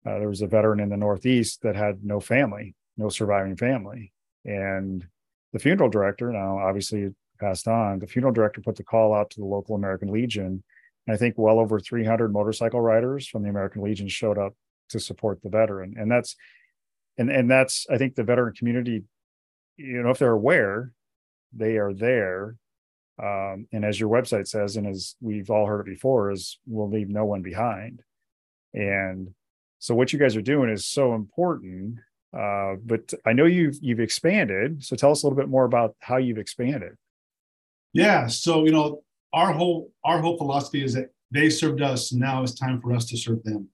Uh, 0.05 0.19
there 0.19 0.29
was 0.29 0.41
a 0.41 0.47
veteran 0.47 0.79
in 0.79 0.89
the 0.89 0.97
northeast 0.97 1.63
that 1.63 1.75
had 1.75 2.03
no 2.03 2.19
family 2.19 2.75
no 2.97 3.10
surviving 3.10 3.55
family. 3.55 4.12
And 4.45 5.05
the 5.53 5.60
funeral 5.60 5.89
director 5.89 6.31
now 6.31 6.60
obviously 6.60 7.10
passed 7.39 7.67
on 7.67 7.99
the 7.99 8.08
funeral 8.08 8.34
director 8.34 8.62
put 8.62 8.77
the 8.77 8.84
call 8.84 9.13
out 9.13 9.29
to 9.29 9.41
the 9.41 9.45
local 9.45 9.75
american 9.75 10.12
legion. 10.12 10.63
And 11.08 11.13
i 11.13 11.17
think 11.17 11.36
well 11.38 11.60
over 11.60 11.79
300 11.79 12.31
motorcycle 12.31 12.79
riders 12.79 13.27
from 13.27 13.43
the 13.43 13.49
american 13.49 13.81
legion 13.81 14.08
showed 14.08 14.38
up 14.38 14.53
to 14.89 14.99
support 14.99 15.41
the 15.41 15.49
veteran. 15.49 15.95
And 15.97 16.10
that's 16.10 16.36
and 17.17 17.29
and 17.29 17.49
that's 17.49 17.88
i 17.89 17.97
think 17.97 18.15
the 18.15 18.23
veteran 18.23 18.53
community 18.53 19.03
you 19.77 20.01
know 20.03 20.09
if 20.09 20.19
they're 20.19 20.31
aware 20.31 20.91
they 21.55 21.77
are 21.77 21.93
there. 21.93 22.57
Um, 23.17 23.67
and 23.71 23.85
as 23.85 23.97
your 23.97 24.09
website 24.09 24.47
says 24.47 24.75
and 24.75 24.85
as 24.85 25.15
we've 25.21 25.49
all 25.49 25.65
heard 25.65 25.79
it 25.81 25.85
before 25.85 26.31
is 26.31 26.59
we'll 26.67 26.89
leave 26.89 27.09
no 27.09 27.23
one 27.23 27.41
behind. 27.41 28.01
And 28.73 29.29
so 29.79 29.95
what 29.95 30.11
you 30.11 30.19
guys 30.19 30.35
are 30.35 30.41
doing 30.41 30.69
is 30.69 30.85
so 30.85 31.15
important 31.15 31.99
uh, 32.38 32.75
but 32.83 33.13
i 33.25 33.31
know 33.31 33.45
you've 33.45 33.77
you've 33.81 34.01
expanded. 34.01 34.83
So 34.83 34.97
tell 34.97 35.11
us 35.11 35.23
a 35.23 35.25
little 35.25 35.38
bit 35.38 35.47
more 35.47 35.63
about 35.63 35.95
how 35.99 36.17
you've 36.17 36.38
expanded. 36.38 36.97
Yeah 37.93 38.27
so 38.27 38.65
you 38.65 38.71
know 38.71 39.03
our 39.31 39.53
whole 39.53 39.93
our 40.03 40.19
whole 40.19 40.38
philosophy 40.38 40.83
is 40.83 40.93
that 40.95 41.11
they 41.31 41.49
served 41.49 41.81
us 41.81 42.11
now 42.11 42.43
it's 42.43 42.53
time 42.53 42.81
for 42.81 42.93
us 42.93 43.05
to 43.05 43.17
serve 43.17 43.41
them. 43.43 43.69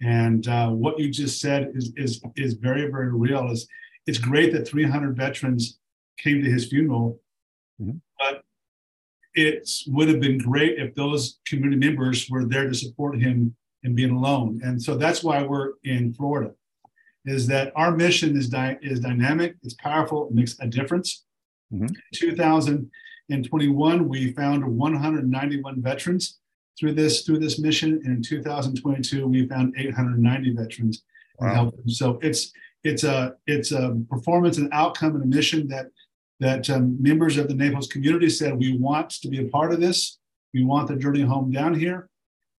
And 0.00 0.46
uh, 0.46 0.68
what 0.68 1.00
you 1.00 1.10
just 1.10 1.40
said 1.40 1.72
is 1.74 1.92
is 1.96 2.22
is 2.36 2.54
very 2.54 2.88
very 2.88 3.12
real. 3.12 3.50
Is 3.50 3.66
it's 4.08 4.18
great 4.18 4.52
that 4.54 4.66
300 4.66 5.14
veterans 5.14 5.78
came 6.18 6.42
to 6.42 6.50
his 6.50 6.66
funeral, 6.66 7.20
mm-hmm. 7.80 7.98
but 8.18 8.42
it 9.34 9.68
would 9.88 10.08
have 10.08 10.18
been 10.18 10.38
great 10.38 10.78
if 10.78 10.94
those 10.94 11.38
community 11.46 11.76
members 11.76 12.28
were 12.30 12.46
there 12.46 12.66
to 12.66 12.74
support 12.74 13.20
him 13.20 13.54
and 13.84 13.94
being 13.94 14.10
alone. 14.10 14.60
And 14.64 14.82
so 14.82 14.96
that's 14.96 15.22
why 15.22 15.42
we're 15.42 15.72
in 15.84 16.14
Florida. 16.14 16.52
Is 17.26 17.46
that 17.48 17.70
our 17.76 17.94
mission 17.94 18.34
is 18.34 18.48
di- 18.48 18.78
is 18.80 19.00
dynamic, 19.00 19.56
it's 19.62 19.74
powerful, 19.74 20.28
it 20.28 20.34
makes 20.34 20.58
a 20.60 20.66
difference. 20.66 21.26
Mm-hmm. 21.70 21.88
2021, 22.14 24.08
we 24.08 24.32
found 24.32 24.66
191 24.66 25.82
veterans 25.82 26.38
through 26.80 26.94
this 26.94 27.24
through 27.24 27.40
this 27.40 27.58
mission. 27.58 28.00
And 28.04 28.16
in 28.16 28.22
2022, 28.22 29.26
we 29.28 29.46
found 29.46 29.74
890 29.76 30.54
veterans 30.54 31.02
wow. 31.38 31.46
and 31.46 31.56
helped 31.56 31.76
them. 31.76 31.90
So 31.90 32.18
it's 32.22 32.52
it's 32.84 33.04
a 33.04 33.34
it's 33.46 33.72
a 33.72 33.96
performance 34.08 34.58
and 34.58 34.68
outcome 34.72 35.14
and 35.14 35.24
a 35.24 35.36
mission 35.36 35.68
that 35.68 35.86
that 36.40 36.70
um, 36.70 37.00
members 37.02 37.36
of 37.36 37.48
the 37.48 37.54
Naples 37.54 37.88
community 37.88 38.30
said 38.30 38.58
we 38.58 38.76
want 38.78 39.10
to 39.10 39.28
be 39.28 39.40
a 39.40 39.48
part 39.48 39.72
of 39.72 39.80
this. 39.80 40.18
We 40.54 40.64
want 40.64 40.88
the 40.88 40.96
journey 40.96 41.22
home 41.22 41.50
down 41.50 41.74
here. 41.74 42.08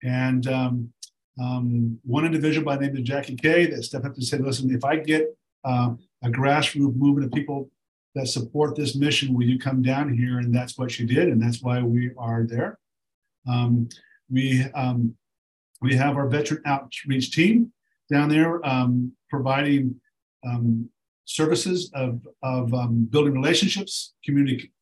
And 0.02 0.46
um, 0.48 0.92
um, 1.40 1.98
one 2.04 2.24
individual 2.24 2.64
by 2.64 2.76
the 2.76 2.86
name 2.86 2.96
of 2.96 3.04
Jackie 3.04 3.36
Kay 3.36 3.66
that 3.66 3.84
stepped 3.84 4.04
up 4.04 4.14
and 4.14 4.24
said, 4.24 4.40
listen, 4.40 4.74
if 4.74 4.84
I 4.84 4.96
get 4.96 5.26
uh, 5.64 5.94
a 6.24 6.28
grassroots 6.28 6.96
movement 6.96 7.26
of 7.26 7.32
people 7.32 7.70
that 8.14 8.26
support 8.26 8.74
this 8.74 8.96
mission, 8.96 9.34
will 9.34 9.46
you 9.46 9.58
come 9.58 9.80
down 9.80 10.12
here? 10.12 10.38
And 10.38 10.52
that's 10.52 10.76
what 10.76 10.90
she 10.90 11.04
did. 11.04 11.28
And 11.28 11.40
that's 11.40 11.62
why 11.62 11.80
we 11.80 12.10
are 12.18 12.44
there. 12.44 12.78
Um, 13.48 13.88
we 14.30 14.64
um, 14.74 15.14
we 15.80 15.94
have 15.94 16.16
our 16.16 16.28
veteran 16.28 16.62
outreach 16.66 17.30
team 17.30 17.72
down 18.10 18.28
there 18.28 18.64
um, 18.66 19.12
providing 19.30 20.00
um, 20.48 20.88
services 21.24 21.90
of, 21.94 22.26
of 22.42 22.72
um, 22.72 23.06
building 23.10 23.34
relationships, 23.34 24.14
community, 24.24 24.72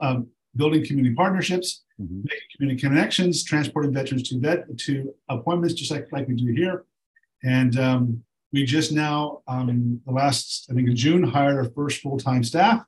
uh, 0.00 0.20
building 0.56 0.84
community 0.84 1.14
partnerships, 1.14 1.84
mm-hmm. 2.00 2.20
making 2.24 2.48
community 2.56 2.80
connections, 2.80 3.44
transporting 3.44 3.92
veterans 3.92 4.28
to 4.28 4.38
vet 4.40 4.60
to 4.78 5.14
appointments, 5.28 5.74
just 5.74 5.90
like, 5.90 6.06
like 6.12 6.26
we 6.28 6.34
do 6.34 6.52
here. 6.52 6.84
And 7.42 7.78
um, 7.78 8.22
we 8.52 8.64
just 8.64 8.90
now, 8.92 9.42
um, 9.46 10.00
the 10.06 10.12
last, 10.12 10.66
I 10.70 10.74
think 10.74 10.88
in 10.88 10.96
June, 10.96 11.22
hired 11.22 11.56
our 11.56 11.70
first 11.76 12.02
full-time 12.02 12.42
staff. 12.42 12.84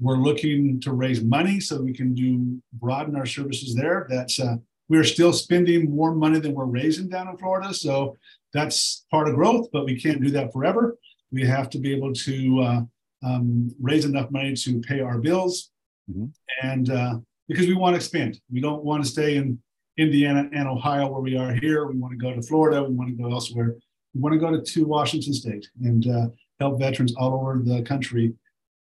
We're 0.00 0.16
looking 0.16 0.80
to 0.80 0.92
raise 0.92 1.22
money 1.22 1.60
so 1.60 1.80
we 1.80 1.92
can 1.92 2.14
do 2.14 2.60
broaden 2.72 3.14
our 3.16 3.26
services 3.26 3.74
there. 3.74 4.06
That's 4.10 4.40
uh, 4.40 4.56
we're 4.88 5.04
still 5.04 5.32
spending 5.32 5.94
more 5.94 6.14
money 6.14 6.40
than 6.40 6.54
we're 6.54 6.64
raising 6.64 7.08
down 7.08 7.28
in 7.28 7.36
Florida. 7.36 7.72
So 7.72 8.16
that's 8.52 9.06
part 9.10 9.28
of 9.28 9.34
growth, 9.34 9.68
but 9.72 9.84
we 9.84 10.00
can't 10.00 10.22
do 10.22 10.30
that 10.30 10.52
forever. 10.52 10.96
We 11.34 11.44
have 11.46 11.68
to 11.70 11.78
be 11.78 11.92
able 11.94 12.12
to 12.12 12.60
uh, 12.60 12.80
um, 13.24 13.74
raise 13.80 14.04
enough 14.04 14.30
money 14.30 14.54
to 14.54 14.80
pay 14.80 15.00
our 15.00 15.18
bills. 15.18 15.70
Mm-hmm. 16.10 16.26
And 16.62 16.90
uh, 16.90 17.14
because 17.48 17.66
we 17.66 17.74
want 17.74 17.94
to 17.94 17.96
expand, 17.96 18.40
we 18.52 18.60
don't 18.60 18.84
want 18.84 19.04
to 19.04 19.10
stay 19.10 19.36
in 19.36 19.58
Indiana 19.96 20.48
and 20.52 20.68
Ohio 20.68 21.08
where 21.08 21.20
we 21.20 21.36
are 21.36 21.52
here. 21.52 21.86
We 21.86 21.96
want 21.96 22.12
to 22.12 22.18
go 22.18 22.32
to 22.34 22.42
Florida. 22.42 22.82
We 22.82 22.94
want 22.94 23.10
to 23.16 23.22
go 23.22 23.30
elsewhere. 23.30 23.74
We 24.14 24.20
want 24.20 24.32
to 24.34 24.38
go 24.38 24.50
to, 24.50 24.62
to 24.62 24.84
Washington 24.86 25.34
State 25.34 25.68
and 25.82 26.06
uh, 26.06 26.26
help 26.60 26.78
veterans 26.78 27.14
all 27.16 27.34
over 27.34 27.60
the 27.62 27.82
country. 27.82 28.34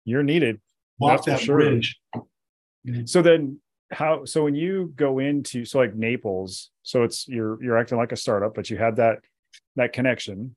You're 0.04 0.22
needed. 0.22 0.60
Walk 0.98 1.24
That's 1.24 1.40
that 1.40 1.40
sure. 1.40 1.56
bridge. 1.56 1.98
So 3.06 3.22
then, 3.22 3.60
how 3.90 4.24
so 4.24 4.44
when 4.44 4.54
you 4.54 4.92
go 4.96 5.18
into 5.18 5.64
so 5.64 5.78
like 5.78 5.94
naples 5.94 6.70
so 6.82 7.02
it's 7.02 7.28
you're 7.28 7.62
you're 7.62 7.76
acting 7.76 7.98
like 7.98 8.12
a 8.12 8.16
startup 8.16 8.54
but 8.54 8.68
you 8.70 8.76
had 8.76 8.96
that 8.96 9.18
that 9.76 9.92
connection 9.92 10.54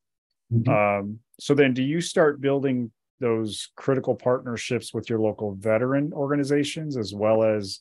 mm-hmm. 0.51 0.69
um 0.69 1.19
so 1.39 1.53
then 1.53 1.73
do 1.73 1.83
you 1.83 2.01
start 2.01 2.41
building 2.41 2.91
those 3.19 3.69
critical 3.75 4.15
partnerships 4.15 4.93
with 4.93 5.09
your 5.09 5.19
local 5.19 5.55
veteran 5.55 6.11
organizations 6.13 6.97
as 6.97 7.13
well 7.13 7.43
as 7.43 7.79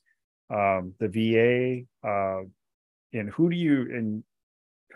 um 0.51 0.95
the 0.99 1.09
va 1.09 2.09
uh 2.09 2.43
and 3.13 3.31
who 3.31 3.51
do 3.51 3.57
you 3.57 3.83
and 3.83 4.23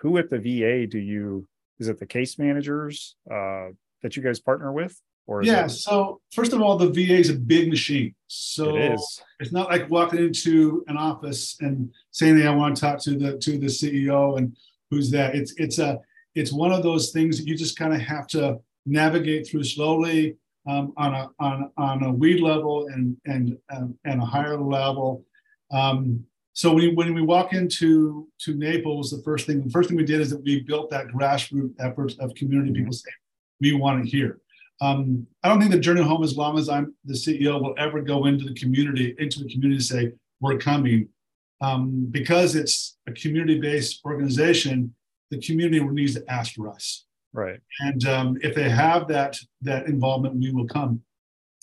who 0.00 0.16
at 0.18 0.30
the 0.30 0.38
va 0.38 0.86
do 0.86 0.98
you 0.98 1.46
is 1.78 1.88
it 1.88 1.98
the 1.98 2.06
case 2.06 2.38
managers 2.38 3.16
uh 3.30 3.68
that 4.02 4.16
you 4.16 4.22
guys 4.22 4.40
partner 4.40 4.72
with 4.72 4.98
or 5.30 5.44
yeah. 5.44 5.66
It... 5.66 5.70
So 5.70 6.20
first 6.32 6.52
of 6.52 6.60
all, 6.60 6.76
the 6.76 6.90
VA 6.90 7.14
is 7.14 7.30
a 7.30 7.34
big 7.34 7.68
machine. 7.70 8.14
So 8.26 8.76
it 8.76 8.92
is. 8.92 9.22
It's 9.38 9.52
not 9.52 9.70
like 9.70 9.88
walking 9.88 10.18
into 10.18 10.84
an 10.88 10.96
office 10.96 11.56
and 11.60 11.94
saying, 12.10 12.38
"Hey, 12.38 12.46
I 12.46 12.54
want 12.54 12.76
to 12.76 12.80
talk 12.80 12.98
to 13.02 13.16
the 13.16 13.38
to 13.38 13.58
the 13.58 13.66
CEO 13.66 14.36
and 14.36 14.56
who's 14.90 15.10
that." 15.12 15.36
It's 15.36 15.54
it's 15.56 15.78
a 15.78 16.00
it's 16.34 16.52
one 16.52 16.72
of 16.72 16.82
those 16.82 17.10
things 17.10 17.38
that 17.38 17.46
you 17.46 17.56
just 17.56 17.78
kind 17.78 17.92
of 17.92 18.00
have 18.00 18.26
to 18.28 18.58
navigate 18.86 19.48
through 19.48 19.64
slowly 19.64 20.36
um, 20.68 20.92
on 20.96 21.14
a 21.14 21.28
on 21.38 21.70
on 21.76 22.02
a 22.04 22.12
weed 22.12 22.40
level 22.40 22.88
and 22.88 23.16
and 23.26 23.56
um, 23.70 23.96
and 24.04 24.20
a 24.20 24.24
higher 24.24 24.58
level. 24.58 25.24
Um, 25.72 26.24
so 26.52 26.74
when, 26.74 26.94
when 26.94 27.14
we 27.14 27.22
walk 27.22 27.52
into 27.52 28.28
to 28.40 28.54
Naples, 28.54 29.10
the 29.10 29.22
first 29.22 29.46
thing 29.46 29.62
the 29.62 29.70
first 29.70 29.88
thing 29.88 29.96
we 29.96 30.04
did 30.04 30.20
is 30.20 30.30
that 30.30 30.42
we 30.42 30.60
built 30.60 30.90
that 30.90 31.08
grassroots 31.08 31.74
effort 31.80 32.14
of 32.18 32.34
community 32.34 32.72
people 32.72 32.92
saying 32.92 33.14
we 33.60 33.72
want 33.72 34.06
it 34.06 34.10
here. 34.10 34.40
Um, 34.80 35.26
I 35.42 35.48
don't 35.48 35.60
think 35.60 35.72
the 35.72 35.78
journey 35.78 36.02
home, 36.02 36.22
as 36.22 36.36
long 36.36 36.58
as 36.58 36.68
I'm 36.68 36.94
the 37.04 37.14
CEO, 37.14 37.60
will 37.60 37.74
ever 37.76 38.00
go 38.00 38.26
into 38.26 38.46
the 38.46 38.54
community, 38.54 39.14
into 39.18 39.40
the 39.40 39.50
community 39.50 39.78
to 39.78 39.84
say, 39.84 40.12
we're 40.40 40.58
coming. 40.58 41.08
Um, 41.60 42.06
because 42.10 42.54
it's 42.54 42.96
a 43.06 43.12
community-based 43.12 44.00
organization, 44.06 44.94
the 45.30 45.40
community 45.40 45.80
needs 45.84 46.14
to 46.14 46.24
ask 46.30 46.54
for 46.54 46.68
us. 46.68 47.04
Right. 47.32 47.60
And 47.80 48.06
um, 48.06 48.38
if 48.42 48.54
they 48.54 48.68
have 48.68 49.08
that 49.08 49.38
that 49.62 49.86
involvement, 49.86 50.34
we 50.40 50.52
will 50.52 50.66
come. 50.66 51.02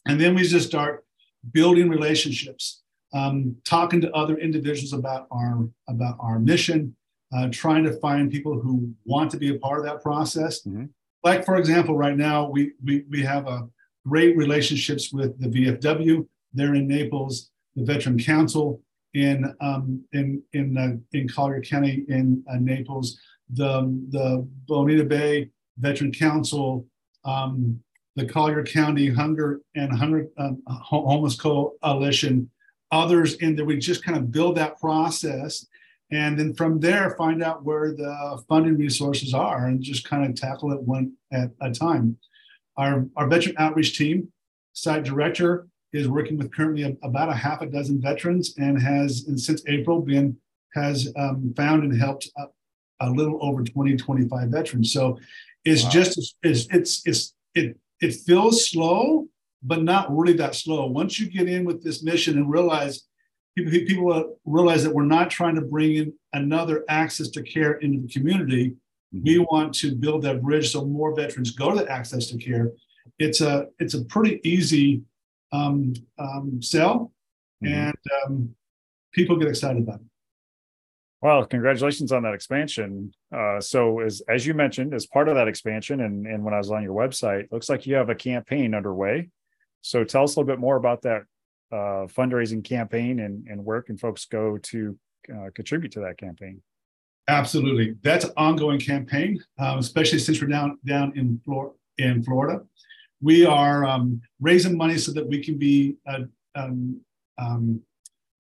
And 0.08 0.19
then 0.19 0.36
we 0.36 0.43
just 0.43 0.67
start 0.67 1.03
building 1.51 1.89
relationships, 1.89 2.84
um, 3.13 3.58
talking 3.65 3.99
to 4.01 4.12
other 4.13 4.38
individuals 4.38 4.93
about 4.93 5.27
our 5.32 5.67
about 5.89 6.15
our 6.19 6.39
mission, 6.39 6.95
uh, 7.36 7.49
trying 7.51 7.84
to 7.84 7.99
find 7.99 8.32
people 8.32 8.60
who 8.60 8.93
want 9.06 9.30
to 9.32 9.38
be 9.38 9.49
a 9.49 9.60
part 9.60 9.80
of 9.80 9.86
that 9.86 10.01
process. 10.01 10.62
Mm-hmm 10.62 10.86
like 11.23 11.45
for 11.45 11.58
example, 11.58 11.95
right 11.97 12.15
now 12.15 12.49
we 12.49 12.71
we 12.84 13.03
we 13.10 13.21
have 13.23 13.47
a 13.47 13.67
great 14.08 14.38
relationships 14.38 15.12
with 15.12 15.39
the 15.41 15.49
VFW. 15.49 16.25
They're 16.53 16.75
in 16.75 16.88
Naples, 16.88 17.49
the 17.75 17.84
Veteran 17.84 18.17
Council 18.19 18.82
in 19.13 19.53
um, 19.60 20.03
in 20.13 20.41
in 20.53 20.77
uh, 20.77 20.95
in 21.17 21.27
Collier 21.27 21.62
County 21.62 22.06
in 22.08 22.43
uh, 22.49 22.58
Naples, 22.60 23.19
the 23.49 23.81
the 24.10 24.47
Bonita 24.67 25.03
Bay 25.03 25.49
Veteran 25.77 26.12
Council, 26.12 26.86
um, 27.25 27.79
the 28.15 28.25
Collier 28.25 28.63
County 28.63 29.10
Hunger 29.10 29.62
and 29.75 29.91
Hunger 29.91 30.27
um, 30.38 30.62
Homeless 30.67 31.36
Coalition, 31.36 32.49
others 32.91 33.36
in 33.36 33.55
there. 33.55 33.65
We 33.65 33.77
just 33.77 34.03
kind 34.03 34.17
of 34.17 34.31
build 34.31 34.57
that 34.57 34.79
process 34.79 35.65
and 36.12 36.39
then 36.39 36.53
from 36.53 36.79
there 36.79 37.15
find 37.17 37.43
out 37.43 37.63
where 37.63 37.91
the 37.91 38.41
funding 38.47 38.77
resources 38.77 39.33
are 39.33 39.67
and 39.67 39.81
just 39.81 40.07
kind 40.07 40.25
of 40.25 40.36
tackle 40.36 40.71
it 40.71 40.81
one 40.81 41.13
at 41.31 41.51
a 41.62 41.71
time 41.71 42.17
our, 42.77 43.05
our 43.15 43.27
veteran 43.27 43.55
outreach 43.57 43.97
team 43.97 44.27
site 44.73 45.03
director 45.03 45.67
is 45.93 46.07
working 46.07 46.38
with 46.38 46.53
currently 46.53 46.97
about 47.03 47.29
a 47.29 47.33
half 47.33 47.62
a 47.62 47.65
dozen 47.65 48.01
veterans 48.01 48.53
and 48.57 48.81
has 48.81 49.25
and 49.27 49.39
since 49.39 49.62
april 49.67 50.01
been 50.01 50.38
has 50.73 51.12
um, 51.17 51.53
found 51.55 51.83
and 51.83 51.99
helped 51.99 52.29
a, 52.99 53.10
little 53.10 53.38
over 53.41 53.63
20 53.63 53.95
25 53.95 54.49
veterans 54.49 54.93
so 54.93 55.17
it's 55.67 55.83
wow. 55.83 55.89
just 55.89 56.36
it's 56.43 56.67
it's 56.71 57.01
it's 57.05 57.33
it 57.53 57.77
it 57.99 58.13
feels 58.15 58.69
slow, 58.69 59.27
but 59.63 59.83
not 59.83 60.15
really 60.15 60.33
that 60.33 60.55
slow. 60.55 60.86
Once 60.86 61.19
you 61.19 61.29
get 61.29 61.49
in 61.49 61.65
with 61.65 61.83
this 61.83 62.03
mission 62.03 62.38
and 62.38 62.49
realize 62.49 63.03
people 63.55 63.71
people 63.71 64.38
realize 64.45 64.83
that 64.83 64.93
we're 64.93 65.03
not 65.03 65.29
trying 65.29 65.55
to 65.55 65.62
bring 65.62 65.95
in 65.95 66.13
another 66.33 66.86
access 66.89 67.29
to 67.29 67.43
care 67.43 67.73
into 67.73 68.01
the 68.01 68.07
community. 68.07 68.75
Mm-hmm. 69.13 69.23
We 69.25 69.39
want 69.39 69.73
to 69.75 69.95
build 69.95 70.21
that 70.23 70.41
bridge 70.41 70.71
so 70.71 70.86
more 70.86 71.15
veterans 71.15 71.51
go 71.51 71.71
to 71.71 71.83
the 71.83 71.91
access 71.91 72.27
to 72.27 72.38
care. 72.38 72.71
It's 73.19 73.41
a 73.41 73.67
it's 73.79 73.93
a 73.93 74.05
pretty 74.05 74.39
easy 74.43 75.01
um, 75.51 75.93
um, 76.19 76.62
sell, 76.62 77.12
mm-hmm. 77.63 77.73
and 77.73 77.97
um, 78.25 78.55
people 79.13 79.38
get 79.38 79.47
excited 79.47 79.81
about 79.81 80.01
it. 80.01 80.07
Well, 81.21 81.45
congratulations 81.45 82.12
on 82.12 82.23
that 82.23 82.36
expansion. 82.36 83.12
Uh, 83.36 83.60
so, 83.60 84.01
as 84.01 84.21
as 84.30 84.45
you 84.45 84.53
mentioned, 84.53 84.93
as 84.93 85.08
part 85.08 85.27
of 85.27 85.36
that 85.36 85.47
expansion, 85.47 86.01
and 86.01 86.27
and 86.27 86.43
when 86.43 86.53
I 86.53 86.58
was 86.58 86.69
on 86.69 86.84
your 86.84 86.93
website, 86.93 87.51
looks 87.51 87.69
like 87.69 87.88
you 87.88 87.95
have 87.95 88.10
a 88.10 88.15
campaign 88.15 88.75
underway. 88.75 89.30
So, 89.82 90.03
tell 90.03 90.23
us 90.23 90.36
a 90.36 90.39
little 90.39 90.53
bit 90.53 90.60
more 90.60 90.75
about 90.75 91.01
that 91.03 91.23
uh, 91.71 92.06
fundraising 92.06 92.63
campaign, 92.63 93.19
and 93.19 93.47
and 93.47 93.65
where 93.65 93.82
can 93.82 93.97
folks 93.97 94.25
go 94.25 94.60
to 94.60 94.97
uh, 95.34 95.49
contribute 95.56 95.91
to 95.93 96.01
that 96.01 96.19
campaign? 96.19 96.62
Absolutely, 97.27 97.95
that's 98.03 98.25
an 98.25 98.32
ongoing 98.38 98.80
campaign, 98.80 99.43
um, 99.58 99.80
especially 99.80 100.19
since 100.19 100.39
we're 100.39 100.47
down 100.47 100.77
down 100.86 101.13
in 101.17 101.41
Flor- 101.43 101.73
in 101.97 102.23
Florida. 102.23 102.63
We 103.23 103.43
are 103.43 103.86
um, 103.86 104.21
raising 104.39 104.77
money 104.77 104.99
so 104.99 105.12
that 105.13 105.27
we 105.27 105.43
can 105.43 105.58
be 105.58 105.95
uh, 106.06 106.25
um, 106.53 107.01
um 107.39 107.82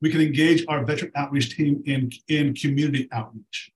we 0.01 0.11
can 0.11 0.21
engage 0.21 0.63
our 0.67 0.83
veteran 0.85 1.11
outreach 1.15 1.55
team 1.55 1.81
in, 1.85 2.11
in 2.27 2.53
community 2.53 3.07
outreach. 3.11 3.71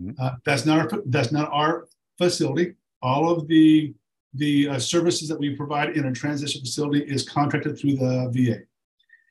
Mm-hmm. 0.00 0.12
Uh, 0.20 0.32
that's 0.44 0.66
not 0.66 0.92
our 0.92 1.02
that's 1.06 1.32
not 1.32 1.50
our 1.52 1.88
facility. 2.18 2.74
All 3.02 3.30
of 3.30 3.48
the 3.48 3.94
the 4.34 4.68
uh, 4.68 4.78
services 4.78 5.28
that 5.28 5.38
we 5.38 5.56
provide 5.56 5.96
in 5.96 6.06
a 6.06 6.12
transition 6.12 6.60
facility 6.60 7.02
is 7.02 7.26
contracted 7.26 7.78
through 7.78 7.96
the 7.96 8.30
VA. 8.32 8.60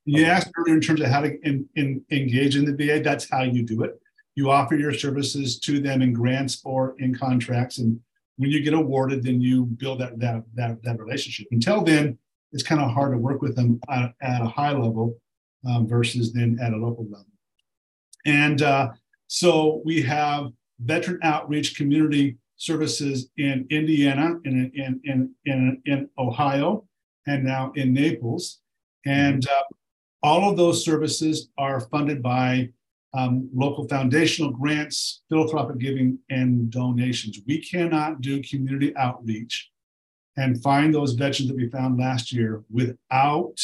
You 0.06 0.26
asked 0.26 0.52
earlier 0.58 0.76
in 0.76 0.82
terms 0.82 1.02
of 1.02 1.08
how 1.08 1.22
to 1.22 1.40
in, 1.48 1.68
in, 1.76 2.04
engage 2.12 2.56
in 2.56 2.66
the 2.66 2.74
VA. 2.74 3.02
That's 3.04 3.30
how 3.30 3.44
you 3.44 3.64
do 3.64 3.84
it. 3.84 4.00
You 4.36 4.52
offer 4.52 4.76
your 4.76 4.94
services 4.94 5.60
to 5.60 5.80
them 5.80 6.02
in 6.02 6.14
grants 6.14 6.62
or 6.64 6.96
in 7.00 7.14
contracts, 7.14 7.78
and 7.78 8.00
when 8.38 8.50
you 8.50 8.64
get 8.64 8.74
awarded, 8.74 9.24
then 9.24 9.42
you 9.42 9.66
build 9.66 10.00
that 10.00 10.20
that 10.20 10.44
that, 10.56 10.82
that 10.84 11.00
relationship. 11.00 11.48
Until 11.52 11.84
then, 11.84 12.18
it's 12.52 12.64
kind 12.64 12.82
of 12.82 12.92
hard 12.92 13.14
to 13.14 13.18
work 13.18 13.42
with 13.42 13.56
them 13.56 13.80
at, 13.90 14.14
at 14.22 14.42
a 14.42 14.48
high 14.48 14.72
level 14.72 15.16
um, 15.66 15.88
versus 15.88 16.34
then 16.34 16.58
at 16.62 16.74
a 16.74 16.78
local 16.78 17.06
level. 17.06 17.26
And 18.26 18.62
uh, 18.62 18.90
so 19.28 19.82
we 19.86 20.02
have 20.04 20.52
veteran 20.80 21.20
outreach 21.24 21.76
community 21.76 22.38
services 22.58 23.30
in 23.38 23.68
Indiana, 23.70 24.40
in, 24.46 24.72
in, 24.76 25.02
in, 25.04 25.32
in, 25.46 25.82
in 25.86 26.10
Ohio, 26.18 26.86
and 27.28 27.44
now 27.44 27.72
in 27.76 27.94
Naples. 27.94 28.60
And 29.06 29.48
uh, 29.48 29.64
all 30.24 30.50
of 30.50 30.58
those 30.58 30.84
services 30.84 31.50
are 31.58 31.82
funded 31.82 32.24
by 32.24 32.70
um, 33.14 33.50
local 33.54 33.88
foundational 33.88 34.52
grants, 34.52 35.24
philanthropic 35.30 35.78
giving, 35.78 36.20
and 36.30 36.70
donations. 36.70 37.40
We 37.48 37.62
cannot 37.62 38.22
do 38.22 38.44
community 38.44 38.96
outreach 38.98 39.70
and 40.38 40.62
find 40.62 40.94
those 40.94 41.14
veterans 41.14 41.48
that 41.48 41.56
we 41.56 41.70
found 41.70 41.98
last 41.98 42.34
year 42.34 42.64
without 42.70 43.58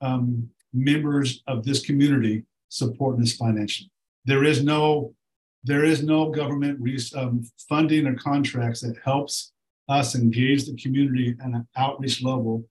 um, 0.00 0.48
members 0.72 1.42
of 1.46 1.64
this 1.64 1.84
community 1.84 2.44
supporting 2.68 3.22
us 3.22 3.32
financially. 3.34 3.90
There 4.24 4.44
is 4.44 4.62
no 4.62 5.14
there 5.62 5.84
is 5.84 6.02
no 6.02 6.30
government 6.30 6.80
um, 7.14 7.42
funding 7.68 8.06
or 8.06 8.14
contracts 8.14 8.80
that 8.80 8.96
helps 9.04 9.52
us 9.90 10.14
engage 10.14 10.64
the 10.64 10.74
community 10.76 11.36
at 11.38 11.46
an 11.46 11.68
outreach 11.76 12.22
level 12.22 12.64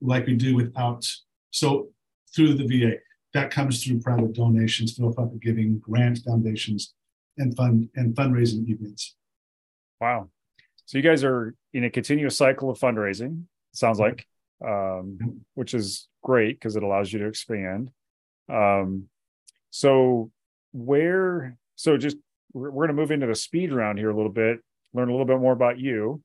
like 0.00 0.26
we 0.26 0.34
do 0.34 0.54
without 0.54 1.04
so 1.50 1.88
through 2.34 2.54
the 2.54 2.66
VA. 2.66 2.96
That 3.34 3.50
comes 3.50 3.82
through 3.82 4.00
private 4.00 4.34
donations, 4.34 4.94
philanthropic 4.94 5.40
giving, 5.40 5.78
grant 5.78 6.20
foundations, 6.24 6.94
and 7.38 7.56
fund 7.56 7.88
and 7.96 8.14
fundraising 8.14 8.68
events. 8.68 9.16
Wow. 10.00 10.28
So 10.84 10.98
you 10.98 11.02
guys 11.02 11.24
are 11.24 11.54
in 11.72 11.84
a 11.84 11.90
continuous 11.90 12.36
cycle 12.36 12.70
of 12.70 12.78
fundraising, 12.78 13.44
sounds 13.72 13.98
like 13.98 14.26
um, 14.64 15.40
which 15.54 15.74
is 15.74 16.08
great 16.22 16.58
because 16.58 16.76
it 16.76 16.82
allows 16.82 17.12
you 17.12 17.18
to 17.20 17.26
expand. 17.26 17.90
Um, 18.48 19.08
so 19.70 20.30
where, 20.72 21.56
so 21.76 21.96
just 21.96 22.16
we're, 22.52 22.70
we're 22.70 22.86
going 22.86 22.96
to 22.96 23.00
move 23.00 23.10
into 23.10 23.26
the 23.26 23.34
speed 23.34 23.72
round 23.72 23.98
here 23.98 24.10
a 24.10 24.16
little 24.16 24.32
bit, 24.32 24.60
learn 24.94 25.08
a 25.08 25.12
little 25.12 25.26
bit 25.26 25.38
more 25.38 25.52
about 25.52 25.78
you. 25.78 26.22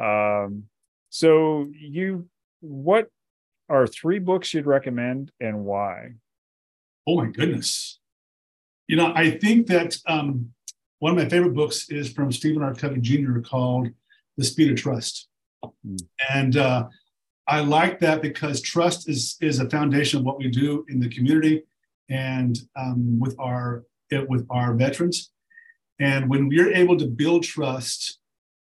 Um, 0.00 0.64
so 1.10 1.66
you, 1.72 2.28
what 2.60 3.08
are 3.68 3.86
three 3.86 4.18
books 4.18 4.54
you'd 4.54 4.66
recommend 4.66 5.32
and 5.40 5.64
why? 5.64 6.14
Oh 7.06 7.16
my 7.16 7.30
goodness. 7.30 7.98
You 8.88 8.96
know, 8.96 9.12
I 9.14 9.30
think 9.30 9.66
that 9.68 9.96
um, 10.06 10.52
one 10.98 11.12
of 11.12 11.18
my 11.18 11.28
favorite 11.28 11.54
books 11.54 11.88
is 11.88 12.12
from 12.12 12.30
Stephen 12.30 12.62
R. 12.62 12.74
Covey 12.74 13.00
Jr. 13.00 13.40
called 13.40 13.88
The 14.36 14.44
Speed 14.44 14.72
of 14.72 14.76
Trust. 14.76 15.28
Mm. 15.64 16.00
And 16.30 16.56
uh, 16.56 16.88
I 17.48 17.60
like 17.60 18.00
that 18.00 18.22
because 18.22 18.60
trust 18.60 19.08
is 19.08 19.36
is 19.40 19.60
a 19.60 19.70
foundation 19.70 20.18
of 20.18 20.24
what 20.24 20.38
we 20.38 20.48
do 20.48 20.84
in 20.88 20.98
the 20.98 21.08
community 21.08 21.62
and 22.08 22.58
um, 22.76 23.18
with 23.18 23.36
our 23.38 23.84
with 24.28 24.46
our 24.50 24.74
veterans. 24.74 25.30
And 25.98 26.28
when 26.28 26.48
we're 26.48 26.72
able 26.74 26.96
to 26.98 27.06
build 27.06 27.44
trust, 27.44 28.18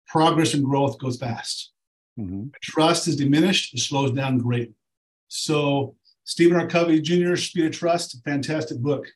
progress 0.07 0.55
and 0.55 0.65
growth 0.65 0.99
goes 0.99 1.17
fast. 1.17 1.73
Mm-hmm. 2.19 2.49
Trust 2.63 3.09
is 3.09 3.17
diminished, 3.17 3.75
it 3.75 3.81
slows 3.81 4.13
down 4.13 4.39
greatly. 4.39 4.75
So 5.29 5.97
Stephen 6.25 6.59
R. 6.59 6.67
Covey 6.67 7.01
Jr., 7.01 7.37
Speed 7.37 7.67
of 7.67 7.73
Trust, 7.73 8.23
fantastic 8.25 8.79
book. 8.79 9.07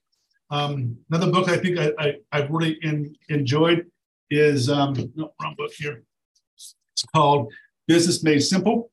Um, 0.50 0.96
another 1.10 1.30
book 1.30 1.48
I 1.48 1.58
think 1.58 1.78
I, 1.78 1.92
I, 2.32 2.40
have 2.40 2.50
really 2.50 2.78
in, 2.82 3.14
enjoyed 3.28 3.86
is, 4.30 4.70
um, 4.70 5.12
no, 5.14 5.32
wrong 5.40 5.54
book 5.56 5.70
here. 5.76 6.02
It's 6.56 7.04
called 7.14 7.52
Business 7.86 8.24
Made 8.24 8.40
Simple 8.40 8.90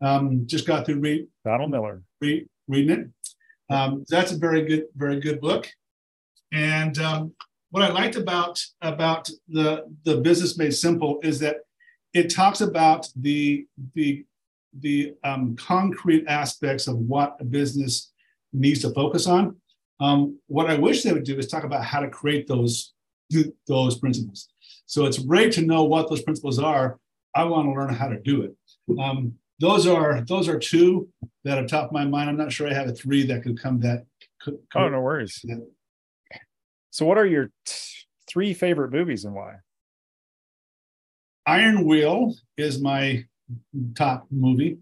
um, 0.00 0.46
just 0.46 0.66
got 0.66 0.86
through 0.86 1.00
read 1.00 1.26
Donald 1.44 1.70
Miller 1.70 2.02
read, 2.20 2.48
reading 2.68 2.98
it. 2.98 3.74
Um, 3.74 4.04
that's 4.08 4.32
a 4.32 4.38
very 4.38 4.64
good, 4.64 4.84
very 4.96 5.20
good 5.20 5.40
book. 5.40 5.68
And 6.52 6.98
um, 6.98 7.32
what 7.70 7.82
I 7.82 7.90
liked 7.90 8.16
about 8.16 8.60
about 8.80 9.28
the 9.48 9.84
the 10.04 10.18
business 10.18 10.56
made 10.56 10.72
simple 10.72 11.20
is 11.22 11.38
that 11.40 11.56
it 12.14 12.30
talks 12.30 12.60
about 12.60 13.08
the 13.16 13.66
the 13.94 14.24
the 14.80 15.14
um, 15.24 15.56
concrete 15.56 16.26
aspects 16.28 16.86
of 16.86 16.96
what 16.96 17.36
a 17.40 17.44
business 17.44 18.12
needs 18.52 18.80
to 18.82 18.90
focus 18.90 19.26
on. 19.26 19.56
Um, 20.00 20.38
what 20.46 20.70
I 20.70 20.76
wish 20.76 21.02
they 21.02 21.12
would 21.12 21.24
do 21.24 21.36
is 21.36 21.48
talk 21.48 21.64
about 21.64 21.84
how 21.84 22.00
to 22.00 22.08
create 22.08 22.46
those 22.46 22.94
those 23.66 23.98
principles. 23.98 24.48
So 24.86 25.04
it's 25.04 25.18
great 25.18 25.52
to 25.52 25.62
know 25.62 25.84
what 25.84 26.08
those 26.08 26.22
principles 26.22 26.58
are. 26.58 26.98
I 27.34 27.44
want 27.44 27.66
to 27.66 27.72
learn 27.72 27.94
how 27.94 28.08
to 28.08 28.18
do 28.18 28.42
it. 28.42 28.56
Um, 28.98 29.34
those 29.60 29.86
are 29.86 30.22
those 30.22 30.48
are 30.48 30.58
two 30.58 31.08
that 31.44 31.58
are 31.58 31.66
top 31.66 31.86
of 31.86 31.92
my 31.92 32.04
mind. 32.04 32.30
I'm 32.30 32.36
not 32.36 32.52
sure 32.52 32.68
I 32.68 32.74
have 32.74 32.88
a 32.88 32.92
three 32.92 33.26
that 33.26 33.42
could 33.42 33.60
come 33.60 33.80
that. 33.80 34.04
Could, 34.40 34.58
could 34.70 34.82
oh, 34.82 34.88
no 34.88 35.00
worries. 35.00 35.40
That. 35.44 35.66
So, 36.90 37.04
what 37.06 37.18
are 37.18 37.26
your 37.26 37.50
t- 37.64 37.72
three 38.28 38.54
favorite 38.54 38.92
movies 38.92 39.24
and 39.24 39.34
why? 39.34 39.56
Iron 41.46 41.84
Will 41.84 42.34
is 42.56 42.80
my 42.80 43.24
top 43.96 44.26
movie. 44.30 44.78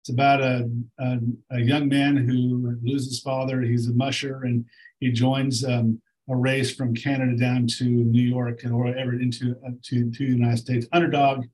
It's 0.00 0.10
about 0.10 0.40
a, 0.40 0.68
a, 0.98 1.18
a 1.52 1.60
young 1.60 1.88
man 1.88 2.16
who 2.16 2.76
loses 2.82 3.08
his 3.08 3.20
father. 3.20 3.60
He's 3.60 3.88
a 3.88 3.92
musher 3.92 4.42
and 4.42 4.64
he 5.00 5.12
joins 5.12 5.64
um, 5.64 6.00
a 6.28 6.36
race 6.36 6.74
from 6.74 6.94
Canada 6.94 7.36
down 7.36 7.66
to 7.78 7.84
New 7.84 8.22
York 8.22 8.64
and 8.64 8.72
or 8.72 8.88
ever 8.88 9.14
into 9.14 9.56
uh, 9.66 9.70
to, 9.84 10.10
to 10.10 10.26
the 10.26 10.32
United 10.32 10.58
States. 10.58 10.86
Underdog 10.92 11.46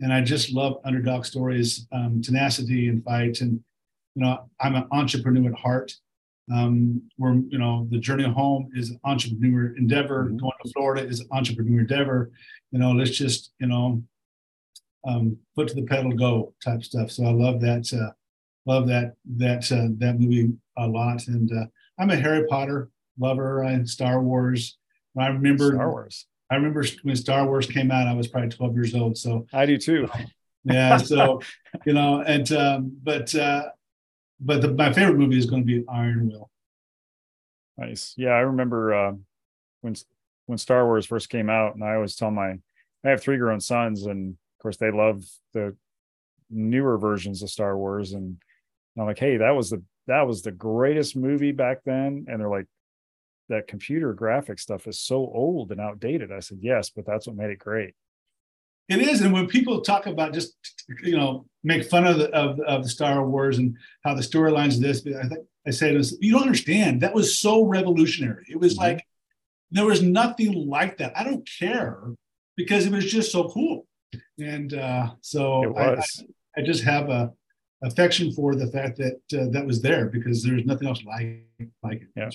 and 0.00 0.12
I 0.12 0.22
just 0.22 0.52
love 0.52 0.80
underdog 0.84 1.24
stories, 1.24 1.86
um, 1.92 2.22
tenacity 2.22 2.88
and 2.88 3.04
fight. 3.04 3.40
And 3.40 3.60
you 4.14 4.22
know, 4.22 4.48
I'm 4.60 4.74
an 4.74 4.86
entrepreneur 4.90 5.50
at 5.52 5.58
heart. 5.58 5.92
Um, 6.52 7.02
we're 7.18 7.34
you 7.34 7.58
know, 7.58 7.86
the 7.90 7.98
journey 7.98 8.24
home 8.24 8.70
is 8.74 8.90
an 8.90 9.00
entrepreneur 9.04 9.76
endeavor. 9.76 10.24
Mm-hmm. 10.24 10.38
Going 10.38 10.52
to 10.64 10.72
Florida 10.72 11.06
is 11.06 11.20
an 11.20 11.28
entrepreneur 11.30 11.80
endeavor. 11.80 12.32
You 12.72 12.78
know, 12.78 12.92
let's 12.92 13.10
just 13.10 13.52
you 13.58 13.68
know, 13.68 14.02
um, 15.06 15.36
foot 15.54 15.68
to 15.68 15.74
the 15.74 15.84
pedal, 15.84 16.12
go 16.12 16.54
type 16.64 16.82
stuff. 16.82 17.10
So 17.10 17.24
I 17.24 17.30
love 17.30 17.60
that. 17.60 17.92
Uh, 17.92 18.12
love 18.66 18.88
that 18.88 19.14
that 19.36 19.70
uh, 19.70 19.88
that 19.98 20.18
movie 20.18 20.52
a 20.76 20.86
lot. 20.86 21.26
And 21.28 21.50
uh, 21.52 21.66
I'm 21.98 22.10
a 22.10 22.16
Harry 22.16 22.46
Potter 22.46 22.90
lover. 23.18 23.64
I 23.64 23.82
Star 23.84 24.20
Wars. 24.20 24.78
I 25.18 25.28
remember 25.28 25.72
Star 25.74 25.90
Wars. 25.90 26.26
I 26.50 26.56
remember 26.56 26.84
when 27.02 27.16
Star 27.16 27.46
Wars 27.46 27.66
came 27.66 27.90
out, 27.90 28.06
I 28.06 28.14
was 28.14 28.28
probably 28.28 28.50
12 28.50 28.74
years 28.74 28.94
old. 28.94 29.16
So 29.16 29.46
I 29.52 29.66
do 29.66 29.78
too. 29.78 30.08
yeah. 30.64 30.96
So, 30.96 31.40
you 31.86 31.92
know, 31.92 32.20
and, 32.20 32.50
um, 32.52 32.96
but, 33.02 33.34
uh, 33.34 33.68
but 34.40 34.62
the, 34.62 34.72
my 34.72 34.92
favorite 34.92 35.16
movie 35.16 35.38
is 35.38 35.46
going 35.46 35.62
to 35.62 35.66
be 35.66 35.84
Iron 35.88 36.28
Will. 36.28 36.50
Nice. 37.78 38.14
Yeah. 38.16 38.30
I 38.30 38.40
remember, 38.40 38.94
uh, 38.94 39.12
when, 39.82 39.94
when 40.46 40.58
Star 40.58 40.84
Wars 40.86 41.06
first 41.06 41.28
came 41.28 41.48
out 41.48 41.74
and 41.74 41.84
I 41.84 41.94
always 41.94 42.16
tell 42.16 42.30
my, 42.30 42.58
I 43.04 43.08
have 43.10 43.22
three 43.22 43.38
grown 43.38 43.60
sons 43.60 44.06
and 44.06 44.36
of 44.60 44.62
course, 44.62 44.76
they 44.76 44.90
love 44.90 45.24
the 45.54 45.74
newer 46.50 46.98
versions 46.98 47.42
of 47.42 47.48
Star 47.48 47.78
Wars, 47.78 48.12
and 48.12 48.36
I'm 48.98 49.06
like, 49.06 49.18
hey, 49.18 49.38
that 49.38 49.52
was 49.52 49.70
the 49.70 49.82
that 50.06 50.26
was 50.26 50.42
the 50.42 50.50
greatest 50.50 51.16
movie 51.16 51.52
back 51.52 51.78
then, 51.86 52.26
and 52.28 52.38
they're 52.38 52.50
like, 52.50 52.66
that 53.50 53.68
computer 53.68 54.14
graphic 54.14 54.58
stuff 54.58 54.86
is 54.86 54.98
so 54.98 55.16
old 55.16 55.70
and 55.70 55.80
outdated. 55.80 56.32
I 56.32 56.40
said, 56.40 56.58
yes, 56.62 56.90
but 56.90 57.04
that's 57.04 57.26
what 57.26 57.36
made 57.36 57.50
it 57.50 57.58
great. 57.58 57.94
It 58.88 59.00
is, 59.00 59.20
and 59.20 59.32
when 59.32 59.46
people 59.46 59.82
talk 59.82 60.06
about 60.06 60.34
just 60.34 60.56
you 61.04 61.16
know 61.16 61.46
make 61.62 61.84
fun 61.84 62.06
of 62.08 62.18
the 62.18 62.28
of, 62.30 62.58
of 62.60 62.82
the 62.82 62.88
Star 62.88 63.24
Wars 63.24 63.58
and 63.58 63.76
how 64.02 64.14
the 64.14 64.20
storylines 64.20 64.74
of 64.74 64.82
this, 64.82 65.06
I 65.06 65.28
think 65.28 65.46
I 65.64 65.70
say 65.70 65.96
this, 65.96 66.16
you 66.20 66.32
don't 66.32 66.42
understand. 66.42 67.00
That 67.00 67.14
was 67.14 67.38
so 67.38 67.64
revolutionary. 67.64 68.46
It 68.48 68.58
was 68.58 68.72
mm-hmm. 68.72 68.82
like 68.82 69.06
there 69.70 69.84
was 69.84 70.02
nothing 70.02 70.68
like 70.68 70.98
that. 70.98 71.16
I 71.16 71.22
don't 71.22 71.48
care 71.58 72.00
because 72.56 72.84
it 72.84 72.92
was 72.92 73.08
just 73.08 73.30
so 73.30 73.48
cool, 73.50 73.86
and 74.40 74.74
uh, 74.74 75.10
so 75.20 75.76
I, 75.76 75.94
I, 75.94 76.02
I, 76.56 76.62
just 76.62 76.82
have 76.82 77.10
a 77.10 77.32
affection 77.84 78.32
for 78.32 78.56
the 78.56 78.66
fact 78.66 78.98
that 78.98 79.20
uh, 79.40 79.50
that 79.52 79.64
was 79.64 79.80
there 79.80 80.06
because 80.06 80.42
there's 80.42 80.64
nothing 80.64 80.88
else 80.88 81.04
like 81.04 81.46
like 81.84 82.02
it. 82.02 82.08
Yeah. 82.16 82.30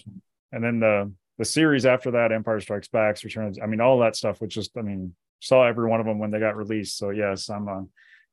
And 0.51 0.63
then 0.63 0.79
the 0.79 1.11
the 1.37 1.45
series 1.45 1.85
after 1.85 2.11
that, 2.11 2.31
Empire 2.31 2.59
Strikes 2.59 2.87
Back, 2.87 3.21
Returns. 3.23 3.59
I 3.61 3.65
mean, 3.65 3.81
all 3.81 3.99
that 3.99 4.15
stuff 4.15 4.41
was 4.41 4.53
just. 4.53 4.77
I 4.77 4.81
mean, 4.81 5.13
saw 5.39 5.65
every 5.65 5.89
one 5.89 5.99
of 5.99 6.05
them 6.05 6.19
when 6.19 6.31
they 6.31 6.39
got 6.39 6.55
released. 6.55 6.97
So 6.97 7.09
yes, 7.09 7.49
I'm 7.49 7.67
a 7.67 7.85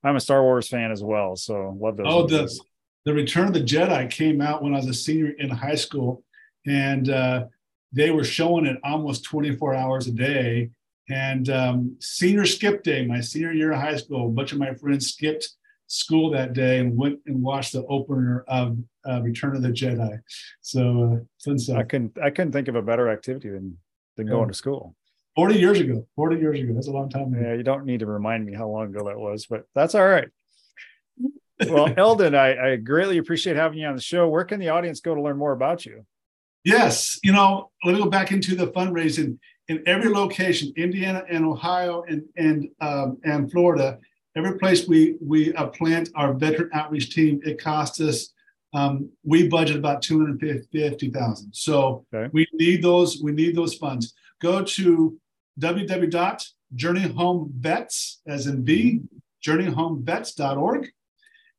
I'm 0.05 0.17
a 0.17 0.21
Star 0.21 0.43
Wars 0.43 0.69
fan 0.69 0.91
as 0.91 1.03
well. 1.03 1.37
So 1.37 1.77
love 1.81 1.97
those. 1.97 2.07
Oh, 2.09 2.23
movies. 2.23 2.59
the 2.59 2.65
the 3.11 3.15
Return 3.15 3.49
of 3.49 3.55
the 3.55 3.61
Jedi 3.61 4.11
came 4.11 4.41
out 4.41 4.63
when 4.63 4.75
I 4.75 4.79
was 4.79 4.87
a 4.87 4.95
senior 4.95 5.31
in 5.31 5.51
high 5.51 5.75
school, 5.75 6.25
and 6.67 7.09
uh, 7.11 7.45
they 7.93 8.11
were 8.11 8.25
showing 8.25 8.67
it 8.67 8.79
almost 8.85 9.25
24 9.25 9.75
hours 9.75 10.07
a 10.07 10.13
day. 10.13 10.71
And 11.09 11.51
um, 11.51 11.97
senior 12.01 12.47
skip 12.47 12.85
day, 12.85 13.05
my 13.05 13.21
senior 13.21 13.53
year 13.53 13.73
of 13.73 13.81
high 13.81 13.97
school, 13.97 14.29
a 14.29 14.31
bunch 14.31 14.53
of 14.53 14.59
my 14.59 14.73
friends 14.75 15.09
skipped 15.09 15.49
school 15.93 16.31
that 16.31 16.55
day 16.55 16.79
and 16.79 16.97
went 16.97 17.19
and 17.27 17.43
watched 17.43 17.73
the 17.73 17.85
opener 17.87 18.45
of 18.49 18.79
uh, 19.07 19.21
Return 19.21 19.55
of 19.55 19.63
the 19.63 19.69
Jedi. 19.69 20.19
So 20.63 21.21
uh, 21.21 21.25
fun 21.45 21.59
stuff. 21.59 21.77
I 21.77 21.83
couldn't 21.83 22.19
I 22.19 22.31
couldn't 22.31 22.53
think 22.53 22.69
of 22.69 22.77
a 22.77 22.83
better 22.83 23.11
activity 23.11 23.51
than 23.51 23.77
than 24.17 24.27
going 24.27 24.49
to 24.49 24.55
school. 24.55 24.97
40 25.37 25.59
years 25.59 25.81
ago. 25.81 26.07
40 26.17 26.37
years 26.37 26.61
ago. 26.61 26.75
That's 26.75 26.89
a 26.89 26.93
long 26.93 27.09
time 27.09 27.33
ago. 27.33 27.41
Yeah, 27.43 27.55
you 27.55 27.63
don't 27.63 27.85
need 27.87 28.01
to 28.01 28.07
remind 28.07 28.45
me 28.45 28.55
how 28.55 28.69
long 28.69 28.95
ago 28.95 29.07
that 29.07 29.19
was, 29.19 29.47
but 29.47 29.65
that's 29.75 29.95
all 29.95 30.07
right. 30.07 30.29
well, 31.69 31.93
Eldon, 31.97 32.35
I, 32.35 32.73
I 32.73 32.77
greatly 32.77 33.19
appreciate 33.19 33.57
having 33.57 33.79
you 33.79 33.87
on 33.87 33.97
the 33.97 34.03
show. 34.03 34.29
Where 34.29 34.45
can 34.45 34.61
the 34.61 34.69
audience 34.69 35.01
go 35.01 35.15
to 35.15 35.23
learn 35.23 35.39
more 35.39 35.53
about 35.53 35.87
you? 35.87 36.05
Yes, 36.65 37.19
you 37.23 37.33
know, 37.33 37.71
let 37.85 37.95
me 37.95 38.03
go 38.03 38.11
back 38.11 38.31
into 38.31 38.55
the 38.55 38.69
fundraising 38.69 39.39
in 39.69 39.83
every 39.87 40.11
location, 40.11 40.73
Indiana 40.77 41.25
and 41.29 41.45
Ohio 41.45 42.05
and 42.09 42.23
and 42.37 42.69
um, 42.81 43.19
and 43.25 43.51
Florida. 43.51 43.99
Every 44.35 44.59
place 44.59 44.89
we 44.89 45.17
we 45.21 45.53
uh, 45.55 45.67
plant 45.69 46.09
our 46.15 46.33
veteran 46.33 46.71
outreach 46.73 47.15
team, 47.15 47.41
it 47.45 47.63
costs 47.63 48.01
us. 48.01 48.33
Um, 48.75 49.11
we 49.23 49.49
budget 49.49 49.77
about 49.77 50.01
two 50.01 50.19
hundred 50.19 50.41
fifty 50.73 51.11
thousand. 51.11 51.55
So 51.55 52.07
okay. 52.15 52.31
we 52.33 52.47
need 52.55 52.83
those. 52.83 53.21
We 53.23 53.33
need 53.33 53.55
those 53.55 53.75
funds. 53.75 54.15
Go 54.41 54.65
to 54.65 55.21
www.journeyhomevets, 55.61 58.17
as 58.27 58.47
in 58.47 58.65
V, 58.65 59.03
journeyhomevets.org. 59.45 60.89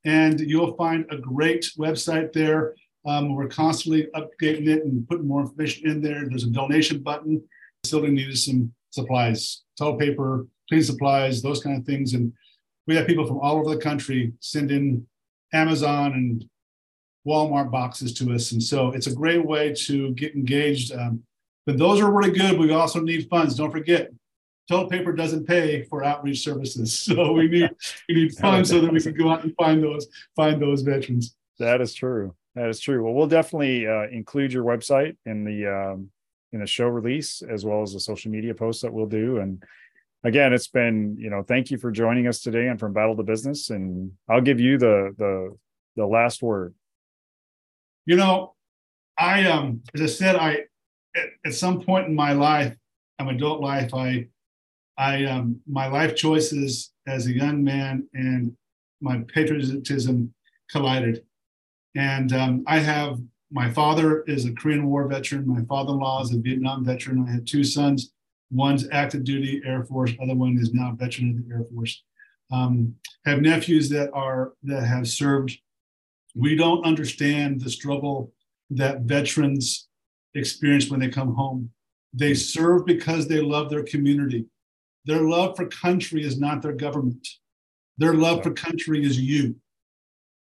And 0.06 0.40
you'll 0.40 0.76
find 0.76 1.06
a 1.12 1.18
great 1.18 1.70
website 1.78 2.34
there. 2.34 2.74
Um, 3.06 3.36
we're 3.36 3.48
constantly 3.48 4.08
updating 4.16 4.68
it 4.68 4.84
and 4.84 5.08
putting 5.08 5.28
more 5.28 5.42
information 5.42 5.88
in 5.90 6.02
there. 6.02 6.28
There's 6.28 6.46
a 6.46 6.50
donation 6.50 7.04
button. 7.04 7.44
Still 7.84 8.02
needed 8.02 8.38
some 8.38 8.74
supplies, 8.90 9.62
toilet 9.78 10.00
paper, 10.00 10.48
cleaning 10.70 10.86
supplies, 10.86 11.42
those 11.42 11.62
kind 11.62 11.78
of 11.78 11.86
things. 11.86 12.14
And 12.14 12.32
we 12.88 12.96
have 12.96 13.08
people 13.08 13.26
from 13.26 13.40
all 13.40 13.58
over 13.58 13.74
the 13.74 13.82
country 13.82 14.34
send 14.40 14.72
in 14.72 15.06
Amazon 15.54 16.14
and 16.14 16.46
Walmart 17.26 17.72
boxes 17.72 18.14
to 18.16 18.34
us. 18.34 18.52
And 18.52 18.62
so 18.62 18.90
it's 18.90 19.08
a 19.08 19.16
great 19.16 19.46
way 19.46 19.74
to 19.86 20.12
get 20.12 20.36
engaged. 20.36 20.92
Um, 20.94 21.24
but 21.66 21.78
those 21.78 22.02
are 22.02 22.12
really 22.12 22.32
good. 22.32 22.60
We 22.60 22.74
also 22.74 23.00
need 23.00 23.30
funds. 23.30 23.56
Don't 23.56 23.72
forget, 23.72 24.10
toilet 24.70 24.90
paper 24.90 25.14
doesn't 25.14 25.48
pay 25.48 25.84
for 25.84 26.04
outreach 26.04 26.44
services. 26.44 26.94
So 27.14 27.32
we 27.34 27.48
need 27.48 27.70
we 28.10 28.16
need 28.16 28.36
funds 28.36 28.70
so 28.70 28.82
that 28.82 28.92
we 28.92 29.02
can 29.02 29.14
go 29.14 29.30
out 29.30 29.44
and 29.44 29.56
find 29.56 29.82
those 29.84 30.08
find 30.36 30.62
those 30.62 30.82
veterans. 30.82 31.36
That 31.60 31.82
is 31.82 31.94
true. 31.94 32.36
That 32.56 32.70
is 32.70 32.80
true. 32.80 33.04
Well, 33.04 33.14
we'll 33.14 33.28
definitely 33.28 33.88
uh, 33.88 34.08
include 34.12 34.52
your 34.52 34.64
website 34.64 35.16
in 35.26 35.44
the 35.44 35.68
um, 35.68 36.10
in 36.52 36.60
the 36.60 36.68
show 36.68 36.88
release 36.88 37.42
as 37.42 37.66
well 37.66 37.82
as 37.82 37.94
the 37.94 38.00
social 38.00 38.32
media 38.32 38.54
posts 38.54 38.82
that 38.82 38.94
we'll 38.94 39.08
do. 39.08 39.38
And 39.38 39.64
again, 40.24 40.54
it's 40.54 40.68
been 40.68 41.16
you 41.20 41.30
know 41.30 41.44
thank 41.44 41.72
you 41.72 41.78
for 41.78 41.92
joining 41.92 42.28
us 42.28 42.40
today 42.42 42.68
and 42.68 42.80
from 42.80 42.94
Battle 42.94 43.16
to 43.18 43.24
Business. 43.24 43.70
And 43.70 44.12
I'll 44.30 44.42
give 44.42 44.60
you 44.60 44.78
the 44.78 45.14
the 45.18 45.56
the 45.96 46.06
last 46.06 46.42
word. 46.42 46.74
You 48.06 48.18
know, 48.18 48.56
I 49.18 49.46
um 49.46 49.82
as 49.94 50.02
I 50.02 50.06
said, 50.08 50.36
I 50.36 50.66
at, 51.16 51.26
at 51.46 51.54
some 51.54 51.82
point 51.82 52.08
in 52.08 52.16
my 52.16 52.34
life, 52.34 52.76
my 53.20 53.34
adult 53.34 53.62
life, 53.62 53.94
I, 53.94 54.28
I, 54.98 55.26
um, 55.26 55.60
my 55.68 55.88
life 55.88 56.16
choices 56.16 56.92
as 57.08 57.26
a 57.26 57.34
young 57.34 57.64
man 57.64 58.08
and 58.14 58.56
my 59.02 59.20
patriotism 59.34 60.34
collided. 60.70 61.24
And 61.96 62.34
um, 62.34 62.64
I 62.68 62.80
have 62.80 63.20
my 63.52 63.72
father 63.72 64.24
is 64.24 64.46
a 64.46 64.54
Korean 64.54 64.88
War 64.88 65.08
veteran. 65.08 65.48
My 65.48 65.64
father-in-law 65.66 66.24
is 66.24 66.34
a 66.34 66.40
Vietnam 66.40 66.84
veteran. 66.84 67.26
I 67.28 67.34
have 67.34 67.46
two 67.46 67.64
sons. 67.64 68.13
One's 68.54 68.88
active 68.92 69.24
duty 69.24 69.62
Air 69.66 69.84
Force. 69.84 70.12
Other 70.22 70.36
one 70.36 70.58
is 70.60 70.74
now 70.74 70.94
veteran 70.96 71.32
of 71.32 71.48
the 71.48 71.54
Air 71.56 71.66
Force. 71.74 72.04
Um, 72.52 72.94
have 73.26 73.42
nephews 73.42 73.90
that 73.90 74.12
are 74.14 74.54
that 74.64 74.84
have 74.84 75.08
served. 75.08 75.58
We 76.36 76.56
don't 76.56 76.86
understand 76.86 77.62
the 77.62 77.72
struggle 77.72 78.32
that 78.70 79.02
veterans 79.02 79.88
experience 80.36 80.90
when 80.90 81.00
they 81.00 81.10
come 81.10 81.34
home. 81.34 81.72
They 82.14 82.36
serve 82.36 82.86
because 82.86 83.28
they 83.28 83.42
love 83.42 83.72
their 83.72 83.84
community. 83.84 84.46
Their 85.06 85.22
love 85.22 85.56
for 85.56 85.68
country 85.68 86.24
is 86.24 86.40
not 86.40 86.62
their 86.62 86.74
government. 86.74 87.28
Their 87.98 88.14
love 88.14 88.44
for 88.44 88.52
country 88.52 89.04
is 89.04 89.20
you. 89.20 89.56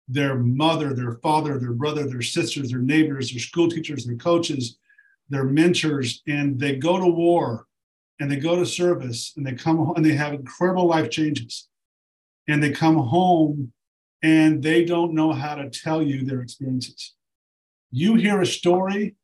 Their 0.08 0.36
mother, 0.36 0.94
their 0.94 1.18
father, 1.22 1.58
their 1.58 1.72
brother, 1.72 2.06
their 2.06 2.22
sisters, 2.22 2.70
their 2.70 2.80
neighbors, 2.80 3.30
their 3.30 3.40
school 3.40 3.68
teachers, 3.68 4.06
their 4.06 4.16
coaches, 4.16 4.78
their 5.28 5.44
mentors, 5.44 6.22
and 6.26 6.58
they 6.58 6.76
go 6.76 6.98
to 6.98 7.06
war 7.06 7.66
and 8.20 8.30
they 8.30 8.36
go 8.36 8.54
to 8.54 8.66
service 8.66 9.32
and 9.36 9.44
they 9.44 9.54
come 9.54 9.78
home 9.78 9.94
and 9.96 10.04
they 10.04 10.14
have 10.14 10.34
incredible 10.34 10.86
life 10.86 11.10
changes. 11.10 11.68
And 12.46 12.62
they 12.62 12.70
come 12.70 12.96
home 12.96 13.72
and 14.22 14.62
they 14.62 14.84
don't 14.84 15.14
know 15.14 15.32
how 15.32 15.56
to 15.56 15.70
tell 15.70 16.02
you 16.02 16.24
their 16.24 16.42
experiences. 16.42 17.14
You 17.90 18.14
hear 18.14 18.40
a 18.40 18.46
story 18.46 19.16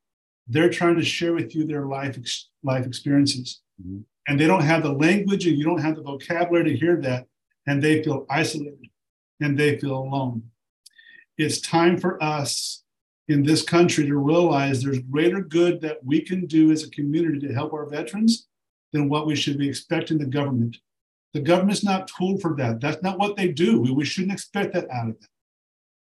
they're 0.48 0.70
trying 0.70 0.96
to 0.96 1.04
share 1.04 1.32
with 1.32 1.54
you 1.54 1.66
their 1.66 1.86
life 1.86 2.18
life 2.62 2.86
experiences 2.86 3.60
mm-hmm. 3.80 4.00
and 4.28 4.40
they 4.40 4.46
don't 4.46 4.62
have 4.62 4.82
the 4.82 4.92
language 4.92 5.46
and 5.46 5.56
you 5.56 5.64
don't 5.64 5.80
have 5.80 5.96
the 5.96 6.02
vocabulary 6.02 6.70
to 6.70 6.76
hear 6.76 7.00
that 7.00 7.26
and 7.66 7.82
they 7.82 8.02
feel 8.02 8.26
isolated 8.30 8.88
and 9.40 9.58
they 9.58 9.78
feel 9.78 9.96
alone 9.98 10.42
it's 11.36 11.60
time 11.60 11.98
for 11.98 12.22
us 12.22 12.84
in 13.28 13.42
this 13.42 13.62
country 13.62 14.06
to 14.06 14.16
realize 14.16 14.82
there's 14.82 15.00
greater 15.00 15.40
good 15.40 15.80
that 15.80 15.98
we 16.04 16.20
can 16.20 16.46
do 16.46 16.70
as 16.70 16.84
a 16.84 16.90
community 16.90 17.40
to 17.40 17.52
help 17.52 17.72
our 17.72 17.88
veterans 17.88 18.46
than 18.96 19.08
what 19.08 19.26
we 19.26 19.36
should 19.36 19.58
be 19.58 19.68
expecting 19.68 20.18
the 20.18 20.26
government 20.26 20.76
the 21.34 21.40
government's 21.40 21.84
not 21.84 22.08
tool 22.08 22.38
for 22.38 22.54
that 22.56 22.80
that's 22.80 23.02
not 23.02 23.18
what 23.18 23.36
they 23.36 23.48
do 23.48 23.80
we, 23.80 23.90
we 23.90 24.04
shouldn't 24.04 24.32
expect 24.32 24.72
that 24.72 24.90
out 24.90 25.08
of 25.08 25.20
them 25.20 25.28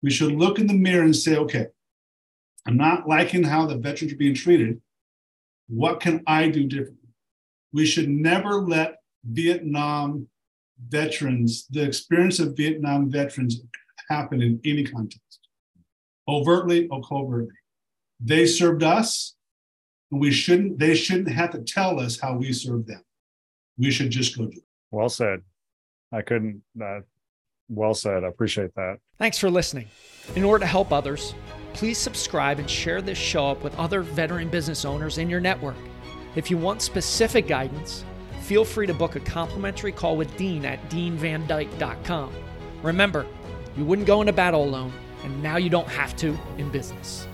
we 0.02 0.10
should 0.10 0.32
look 0.32 0.58
in 0.58 0.66
the 0.66 0.74
mirror 0.74 1.04
and 1.04 1.16
say 1.16 1.36
okay 1.36 1.66
I'm 2.66 2.76
not 2.76 3.08
liking 3.08 3.42
how 3.42 3.66
the 3.66 3.78
veterans 3.78 4.12
are 4.12 4.16
being 4.16 4.34
treated. 4.34 4.80
What 5.68 6.00
can 6.00 6.22
I 6.26 6.48
do 6.48 6.64
differently? 6.64 7.08
We 7.72 7.86
should 7.86 8.08
never 8.08 8.60
let 8.60 8.96
Vietnam 9.24 10.28
veterans, 10.88 11.66
the 11.70 11.82
experience 11.82 12.38
of 12.38 12.56
Vietnam 12.56 13.10
veterans, 13.10 13.62
happen 14.08 14.42
in 14.42 14.60
any 14.64 14.84
context, 14.84 15.40
overtly 16.26 16.88
or 16.88 17.00
covertly. 17.02 17.54
They 18.18 18.46
served 18.46 18.82
us, 18.82 19.36
and 20.10 20.20
we 20.20 20.30
shouldn't. 20.30 20.78
They 20.78 20.94
shouldn't 20.94 21.30
have 21.30 21.50
to 21.50 21.60
tell 21.60 22.00
us 22.00 22.18
how 22.18 22.36
we 22.36 22.52
serve 22.52 22.86
them. 22.86 23.02
We 23.78 23.90
should 23.90 24.10
just 24.10 24.36
go 24.36 24.44
do 24.44 24.58
it. 24.58 24.64
Well 24.90 25.08
said. 25.08 25.42
I 26.12 26.22
couldn't. 26.22 26.62
Uh, 26.82 27.00
well 27.68 27.94
said. 27.94 28.24
I 28.24 28.28
appreciate 28.28 28.74
that. 28.74 28.98
Thanks 29.18 29.38
for 29.38 29.50
listening. 29.50 29.88
In 30.34 30.44
order 30.44 30.64
to 30.64 30.66
help 30.66 30.92
others 30.92 31.34
please 31.72 31.98
subscribe 31.98 32.58
and 32.58 32.68
share 32.68 33.00
this 33.00 33.18
show 33.18 33.48
up 33.48 33.62
with 33.62 33.74
other 33.76 34.02
veteran 34.02 34.48
business 34.48 34.84
owners 34.84 35.18
in 35.18 35.30
your 35.30 35.40
network. 35.40 35.76
If 36.36 36.50
you 36.50 36.58
want 36.58 36.82
specific 36.82 37.46
guidance, 37.46 38.04
feel 38.42 38.64
free 38.64 38.86
to 38.86 38.94
book 38.94 39.16
a 39.16 39.20
complimentary 39.20 39.92
call 39.92 40.16
with 40.16 40.34
Dean 40.36 40.64
at 40.64 40.90
deanvandyke.com. 40.90 42.32
Remember, 42.82 43.26
you 43.76 43.84
wouldn't 43.84 44.06
go 44.06 44.20
into 44.20 44.32
battle 44.32 44.64
alone, 44.64 44.92
and 45.24 45.42
now 45.42 45.56
you 45.56 45.70
don't 45.70 45.88
have 45.88 46.16
to 46.16 46.36
in 46.58 46.70
business. 46.70 47.26